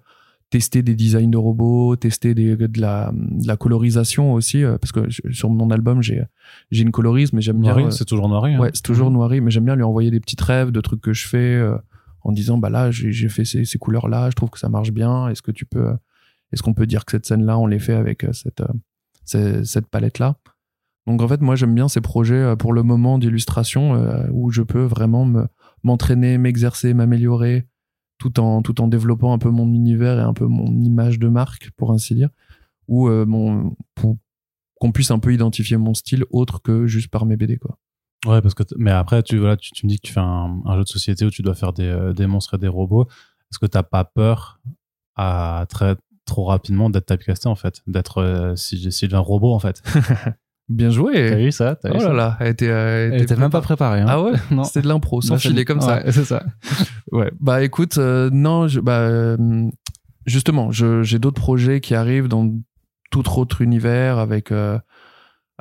[0.50, 4.92] tester des designs de robots, tester des, de, la, de la colorisation aussi, euh, parce
[4.92, 6.24] que je- sur mon album, j'ai,
[6.72, 7.72] j'ai une colorise, mais j'aime bien.
[7.86, 8.60] Euh, c'est toujours hein.
[8.60, 11.14] Ouais, c'est toujours noirri, mais j'aime bien lui envoyer des petites rêves de trucs que
[11.14, 11.78] je fais euh,
[12.26, 15.30] en disant bah là j'ai fait ces, couleurs là, je trouve que ça marche bien.
[15.30, 15.96] Est-ce que tu peux,
[16.52, 18.62] est-ce qu'on peut dire que cette scène là on l'ait fait avec euh, cette
[19.36, 20.36] euh, palette là.
[21.06, 24.64] Donc en fait moi j'aime bien ces projets euh, pour le moment d'illustration où je
[24.64, 25.48] peux vraiment me
[25.84, 27.68] m'entraîner, m'exercer, m'améliorer
[28.18, 31.28] tout en tout en développant un peu mon univers et un peu mon image de
[31.28, 32.30] marque pour ainsi dire,
[32.88, 33.08] ou
[33.94, 34.18] pour
[34.80, 37.78] qu'on puisse un peu identifier mon style autre que juste par mes BD quoi.
[38.26, 40.60] Ouais, parce que mais après tu voilà, tu, tu me dis que tu fais un,
[40.66, 43.06] un jeu de société où tu dois faire des, euh, des monstres et des robots.
[43.52, 44.60] Est-ce que t'as pas peur
[45.16, 45.96] à très
[46.26, 49.82] trop rapidement d'être typecasté en fait, d'être euh, si Sylvain robot en fait
[50.70, 51.36] Bien joué.
[51.36, 54.02] vu ça Oh là là, elle était, euh, elle était même pas préparée.
[54.02, 54.08] Hein.
[54.10, 54.64] Ah ouais, non.
[54.64, 56.02] c'était de l'impro, sans filet comme ça.
[56.12, 56.44] C'est ça.
[57.12, 57.32] Ouais.
[57.40, 59.38] Bah écoute, euh, non, je, bah
[60.26, 62.52] justement, je- j'ai d'autres projets qui arrivent dans
[63.12, 64.80] tout autre univers avec euh,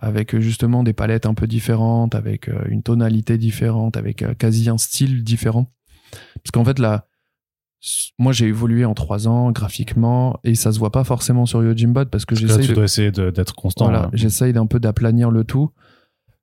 [0.05, 4.35] avec euh, justement des palettes un peu différentes, avec euh, une tonalité différente, avec euh,
[4.35, 5.67] quasi un style différent.
[6.37, 7.07] Parce qu'en fait là,
[8.19, 12.07] moi j'ai évolué en trois ans graphiquement et ça se voit pas forcément sur Yojimbot
[12.07, 13.87] parce que j'essaye tu de dois essayer d'être constant.
[13.87, 14.11] voilà, là.
[14.15, 15.71] j'essaye d'un peu d'aplanir le tout.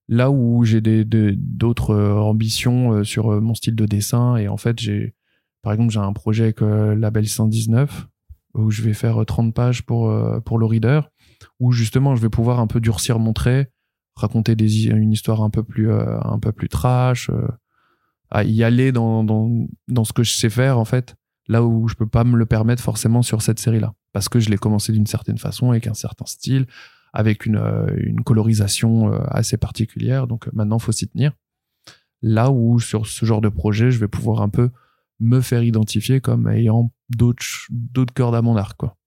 [0.08, 4.58] Là où j'ai des- des- d'autres euh, ambitions sur mon style de dessin, et en
[4.58, 5.14] fait, j'ai,
[5.62, 8.08] par exemple, j'ai un projet avec Label 119
[8.54, 11.10] où je vais faire euh, 30 pages pour, pour le reader,
[11.60, 13.72] où justement je vais pouvoir un peu durcir mon trait,
[14.16, 17.48] raconter une histoire un peu plus, euh, un peu plus trash, euh,
[18.30, 21.16] à y aller dans, dans, dans ce que je sais faire en fait,
[21.48, 24.50] là où je peux pas me le permettre forcément sur cette série-là, parce que je
[24.50, 26.66] l'ai commencé d'une certaine façon, avec un certain style,
[27.14, 31.34] avec une, euh, une colorisation assez particulière, donc maintenant faut s'y tenir.
[32.22, 34.70] Là où sur ce genre de projet, je vais pouvoir un peu
[35.20, 38.98] me faire identifier comme ayant d'autres cordes à mon arc quoi.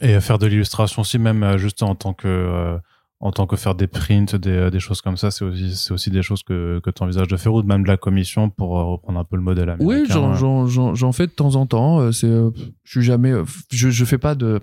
[0.00, 2.78] Et faire de l'illustration aussi, même euh, juste en tant que euh,
[3.20, 5.92] en tant que faire des prints, des, euh, des choses comme ça, c'est aussi c'est
[5.94, 8.70] aussi des choses que que tu envisages de faire ou même de la commission pour
[8.70, 9.86] reprendre un peu le modèle américain.
[9.86, 12.12] Oui, j'en- fais de temps en temps.
[12.12, 13.32] C'est, je suis jamais,
[13.72, 14.60] je, je fais pas de.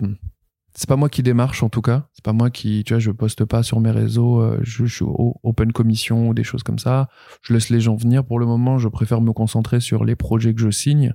[0.76, 2.08] C'est pas moi qui démarche en tout cas.
[2.14, 4.42] C'est pas moi qui, tu vois, je poste pas sur mes réseaux.
[4.62, 5.04] Je, je suis
[5.44, 7.08] open commission ou des choses comme ça.
[7.42, 8.24] Je laisse les gens venir.
[8.24, 11.14] Pour le moment, je préfère me concentrer sur les projets que je signe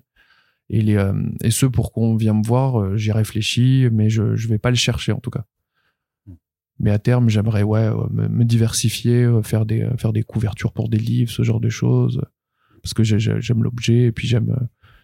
[0.70, 1.14] et les euh,
[1.44, 2.80] et ceux pour qu'on vient me voir.
[2.80, 5.46] euh, J'y réfléchis, mais je je vais pas le chercher en tout cas.
[6.82, 10.72] Mais à terme, j'aimerais ouais euh, me, me diversifier, euh, faire des faire des couvertures
[10.72, 12.22] pour des livres, ce genre de choses
[12.82, 14.56] parce que j'ai- j'ai- j'aime l'objet et puis j'aime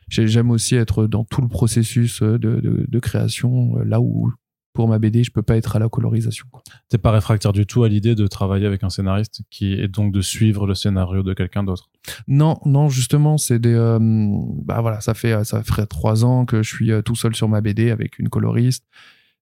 [0.07, 4.32] j'ai- j'aime aussi être dans tout le processus de, de, de création là où
[4.76, 6.46] pour ma BD je peux pas être à la colorisation.
[6.90, 10.14] T'es pas réfractaire du tout à l'idée de travailler avec un scénariste qui est donc
[10.14, 11.90] de suivre le scénario de quelqu'un d'autre?
[12.28, 16.62] non non justement c'est des euh, bah voilà ça fait ça ferait trois ans que
[16.62, 18.86] je suis euh, tout seul sur ma BD avec une coloriste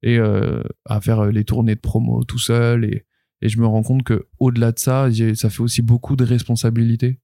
[0.02, 3.06] et euh, à faire les tournées de promo tout seul et
[3.46, 7.20] Et je me rends compte que au-delà de ça, ça fait aussi beaucoup de responsabilités.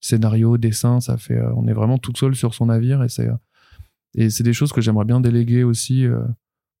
[0.00, 3.28] Scénario, dessin, ça fait, on est vraiment tout seul sur son navire et c'est,
[4.14, 6.24] et c'est des choses que j'aimerais bien déléguer aussi, euh,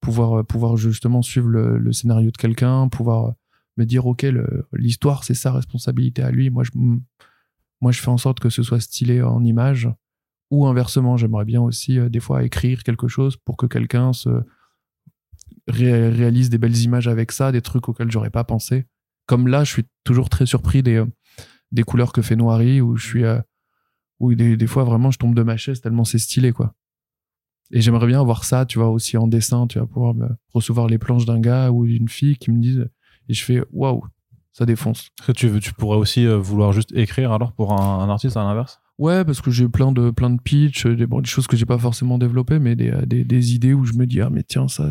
[0.00, 3.32] pouvoir, euh, pouvoir justement suivre le, scénario de quelqu'un, pouvoir euh,
[3.76, 4.26] me dire ok,
[4.72, 6.50] l'histoire c'est sa responsabilité à lui.
[6.50, 6.70] Moi je,
[7.80, 9.88] moi je fais en sorte que ce soit stylé en image.
[10.50, 14.42] Ou inversement, j'aimerais bien aussi euh, des fois écrire quelque chose pour que quelqu'un se
[15.66, 18.86] ré- réalise des belles images avec ça, des trucs auxquels j'aurais pas pensé.
[19.26, 21.04] Comme là, je suis toujours très surpris des,
[21.70, 23.40] des couleurs que fait Noiry, où je suis, euh,
[24.20, 26.74] des, des fois vraiment je tombe de ma chaise tellement c'est stylé quoi.
[27.70, 30.86] Et j'aimerais bien avoir ça, tu vois, aussi en dessin, tu vas pouvoir me recevoir
[30.86, 32.88] les planches d'un gars ou d'une fille qui me disent,
[33.28, 34.02] et je fais waouh,
[34.52, 35.10] ça défonce.
[35.26, 38.36] Que tu, veux- tu pourrais aussi euh, vouloir juste écrire alors pour un, un artiste
[38.36, 38.80] à l'inverse?
[38.98, 41.66] Ouais, parce que j'ai plein de plein de pitch, des, bon, des choses que j'ai
[41.66, 44.42] pas forcément développées, mais des, euh, des, des idées où je me dis ah mais
[44.42, 44.88] tiens ça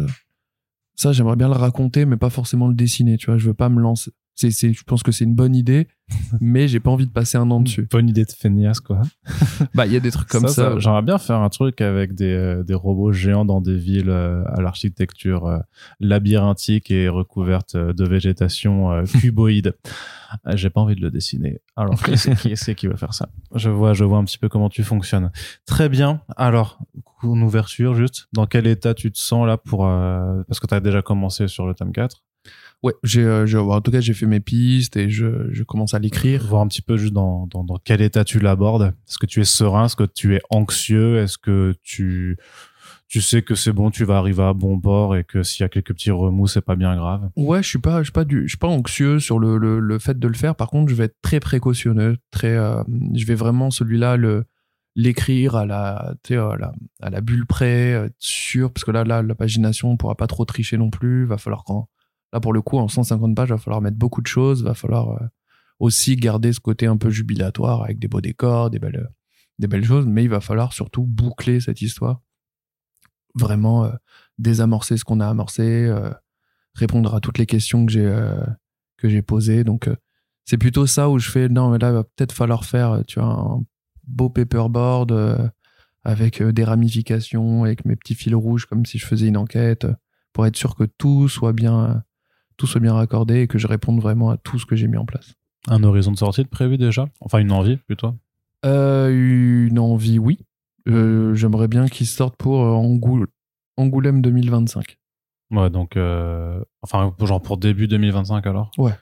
[0.95, 3.37] ça j'aimerais bien le raconter, mais pas forcément le dessiner, tu vois.
[3.37, 4.11] Je veux pas me lancer.
[4.39, 5.87] C'est c'est je pense que c'est une bonne idée,
[6.39, 7.87] mais j'ai pas envie de passer un an dessus.
[7.89, 9.01] Bonne idée de feignasse, quoi.
[9.73, 10.77] Bah il y a des trucs comme ça.
[10.77, 14.43] J'aimerais bien faire un truc avec des, euh, des robots géants dans des villes euh,
[14.45, 15.57] à l'architecture euh,
[15.99, 19.75] labyrinthique et recouverte de végétation euh, cuboïde.
[20.53, 21.59] J'ai pas envie de le dessiner.
[21.75, 23.29] Alors, qui c'est qui, c'est qui va faire ça?
[23.55, 25.31] Je vois, je vois un petit peu comment tu fonctionnes.
[25.65, 26.21] Très bien.
[26.35, 26.77] Alors,
[27.23, 29.79] en ouverture, juste, dans quel état tu te sens là pour...
[30.47, 32.23] Parce que tu as déjà commencé sur le tome 4.
[32.83, 35.93] Ouais, j'ai euh, j'ai- en tout cas j'ai fait mes pistes et je, je commence
[35.93, 36.45] à l'écrire.
[36.45, 38.93] Voir un petit peu juste dans, dans, dans quel état tu l'abordes.
[39.07, 39.85] Est-ce que tu es serein?
[39.85, 41.17] Est-ce que tu es anxieux?
[41.17, 42.37] Est-ce que tu,
[43.07, 45.65] tu sais que c'est bon, tu vas arriver à bon port et que s'il y
[45.65, 47.29] a quelques petits remous, c'est pas bien grave?
[47.35, 49.79] Ouais, je suis pas, je suis pas du, je suis pas anxieux sur le, le,
[49.79, 50.55] le fait de le faire.
[50.55, 52.83] Par contre, je vais être très précautionneux, très, euh,
[53.15, 54.45] je vais vraiment celui-là le
[54.95, 56.71] l'écrire à la, à la,
[57.01, 60.43] à la bulle près, sûr, parce que là, là, la pagination, on pourra pas trop
[60.43, 61.25] tricher non plus.
[61.25, 61.87] Va falloir quand,
[62.33, 64.63] là pour le coup, en 150 pages, va falloir mettre beaucoup de choses.
[64.63, 65.25] Va falloir euh,
[65.79, 69.09] aussi garder ce côté un peu jubilatoire avec des beaux décors, des belles,
[69.59, 72.21] des belles choses, mais il va falloir surtout boucler cette histoire.
[73.35, 73.91] Vraiment euh,
[74.37, 75.85] désamorcer ce qu'on a amorcé.
[75.85, 76.11] euh,
[76.73, 79.63] répondre à toutes les questions que j'ai posées.
[79.63, 79.89] Donc
[80.45, 83.19] c'est plutôt ça où je fais non mais là il va peut-être falloir faire tu
[83.19, 83.63] vois un
[84.07, 85.51] beau paperboard
[86.03, 89.87] avec des ramifications avec mes petits fils rouges comme si je faisais une enquête
[90.33, 92.03] pour être sûr que tout soit bien
[92.57, 94.97] tout soit bien raccordé et que je réponde vraiment à tout ce que j'ai mis
[94.97, 95.33] en place.
[95.67, 97.07] Un horizon de sortie de prévu déjà?
[97.21, 98.13] Enfin, une envie plutôt?
[98.65, 99.09] Euh,
[99.69, 100.39] une envie oui.
[100.87, 103.27] Euh, J'aimerais bien qu'il sorte pour euh, Angoul-
[103.77, 104.97] Angoulême 2025.
[105.51, 108.71] Ouais, donc, euh, enfin, genre pour début 2025 alors?
[108.77, 108.93] Ouais.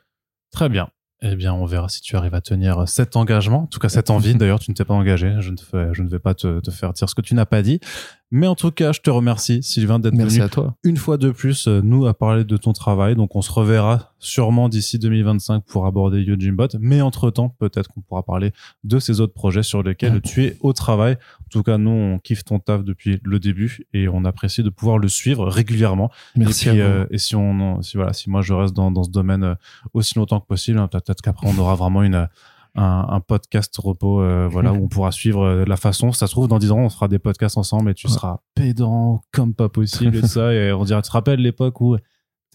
[0.51, 0.89] Très bien.
[1.21, 4.09] Eh bien, on verra si tu arrives à tenir cet engagement, en tout cas cette
[4.09, 4.35] envie.
[4.35, 5.33] D'ailleurs, tu ne t'es pas engagé.
[5.39, 7.45] Je ne, fais, je ne vais pas te, te faire dire ce que tu n'as
[7.45, 7.79] pas dit.
[8.31, 10.75] Mais en tout cas, je te remercie, Sylvain, d'être Merci venu à toi.
[10.83, 13.15] une fois de plus, euh, nous, à parler de ton travail.
[13.15, 16.67] Donc, on se reverra sûrement d'ici 2025 pour aborder Yojimbot.
[16.79, 18.51] Mais entre-temps, peut-être qu'on pourra parler
[18.83, 20.21] de ces autres projets sur lesquels Ouais.
[20.21, 21.17] tu es au travail.
[21.55, 24.69] En tout cas, nous, on kiffe ton taf depuis le début et on apprécie de
[24.69, 26.11] pouvoir le suivre régulièrement.
[26.35, 26.91] Merci et puis, à vous.
[26.93, 29.55] euh, et si on, si voilà, si moi je reste dans, dans ce domaine euh,
[29.93, 32.27] aussi longtemps que possible, hein, peut-être qu'après on aura vraiment une,
[32.75, 36.11] un, un podcast repos, euh, voilà, où on pourra suivre la façon.
[36.11, 38.13] Ça se trouve, dans 10 ans, on fera des podcasts ensemble et tu Ouais.
[38.13, 40.53] seras pédant comme pas possible et ça.
[40.53, 41.95] Et on dirait, tu te rappelles l'époque où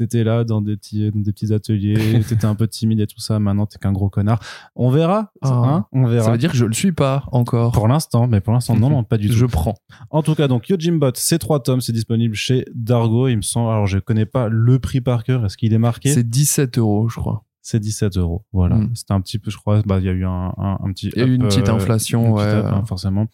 [0.01, 3.21] t'étais là dans des petits, dans des petits ateliers, t'étais un peu timide et tout
[3.21, 3.39] ça.
[3.39, 4.41] Maintenant, t'es qu'un gros connard.
[4.75, 5.49] On verra, Ah.
[5.51, 6.25] hein, on verra.
[6.25, 7.73] Ça veut dire que je le suis pas encore.
[7.73, 9.35] Pour l'instant, mais pour l'instant, non, non, pas du tout.
[9.35, 9.75] Je prends.
[10.11, 13.29] En tout cas, donc Yojimbot, c'est trois tomes, c'est disponible chez Dargo.
[13.29, 15.45] Il me semble, alors je connais pas le prix par cœur.
[15.45, 16.13] Est-ce qu'il est marqué?
[16.15, 17.45] C'est 17 euros, je crois.
[17.61, 18.47] C'est 17 euros.
[18.55, 18.77] Voilà.
[18.77, 18.91] Mm.
[18.95, 21.11] C'était un petit peu, je crois, bah, il y a eu un, un, un petit.
[21.15, 22.55] Il y a eu une petite euh, inflation, une petite ouais.
[22.55, 23.27] up, hein, forcément.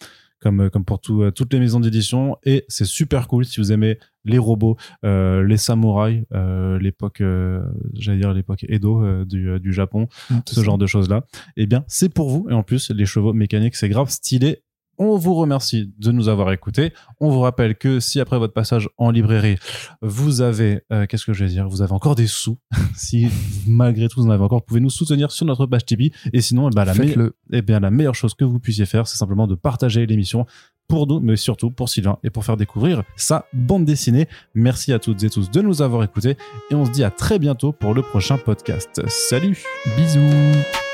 [0.46, 2.36] Comme, euh, comme pour tout, euh, toutes les maisons d'édition.
[2.44, 7.64] Et c'est super cool si vous aimez les robots, euh, les samouraïs, euh, l'époque, euh,
[7.94, 10.06] j'allais dire l'époque Edo du, du Japon,
[10.46, 11.24] ce genre de choses-là.
[11.56, 12.46] Eh bien, c'est pour vous.
[12.48, 14.62] Et en plus, les chevaux mécaniques, c'est grave stylé.
[14.98, 16.92] On vous remercie de nous avoir écoutés.
[17.20, 19.56] On vous rappelle que si après votre passage en librairie,
[20.02, 22.58] vous avez, euh, qu'est-ce que je vais dire, vous avez encore des sous,
[22.96, 23.28] si
[23.66, 26.12] malgré tout vous en avez encore, vous pouvez nous soutenir sur notre page Tipeee.
[26.32, 27.36] Et sinon, la, me- Faites-le.
[27.52, 30.46] eh bien, la meilleure chose que vous puissiez faire, c'est simplement de partager l'émission
[30.88, 34.28] pour nous, mais surtout pour Sylvain et pour faire découvrir sa bande dessinée.
[34.54, 36.36] Merci à toutes et tous de nous avoir écoutés
[36.70, 39.02] et on se dit à très bientôt pour le prochain podcast.
[39.08, 39.60] Salut!
[39.96, 40.85] Bisous.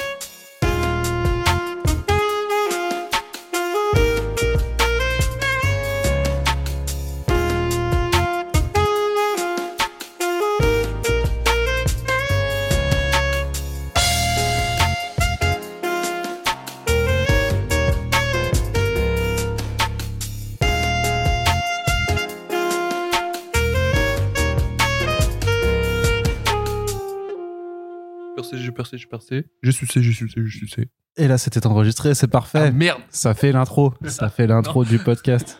[28.92, 30.88] Percé, j'ai percé, j'ai sucé, j'ai sucé, j'ai sucé.
[31.16, 32.66] Et là, c'était enregistré, c'est parfait.
[32.66, 33.94] Ah, merde Ça fait l'intro.
[34.06, 35.58] Ça fait l'intro du podcast.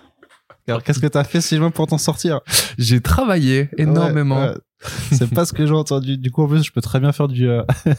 [0.69, 2.41] Alors, qu'est-ce que t'as fait, Sylvain, pour t'en sortir?
[2.79, 4.41] J'ai travaillé énormément.
[4.43, 4.57] Ouais, ouais.
[5.13, 6.17] C'est pas ce que j'ai entendu.
[6.19, 7.49] Du coup, en plus, je peux très bien faire du.
[7.49, 7.95] euh, tu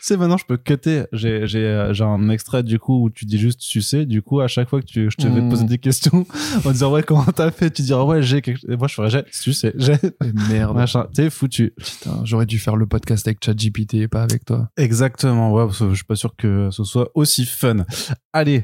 [0.00, 1.04] sais, maintenant, je peux cutter.
[1.12, 4.06] J'ai, j'ai, euh, j'ai un extrait du coup où tu dis juste sucer.
[4.06, 5.50] Du coup, à chaque fois que tu, je te vais te Mm.
[5.50, 6.26] poser des questions
[6.64, 7.70] en disant ouais, comment t'as fait?
[7.70, 9.96] Tu diras ouais, j'ai quelque Et moi, je ferais j'ai sucé, j'ai
[10.50, 10.74] merde.
[10.76, 11.06] machin.
[11.14, 11.72] T'es foutu.
[11.76, 14.68] Putain, j'aurais dû faire le podcast avec ChatGPT et pas avec toi.
[14.76, 15.52] Exactement.
[15.52, 17.84] Ouais, parce que je suis pas sûr que ce soit aussi fun.
[18.32, 18.62] Allez.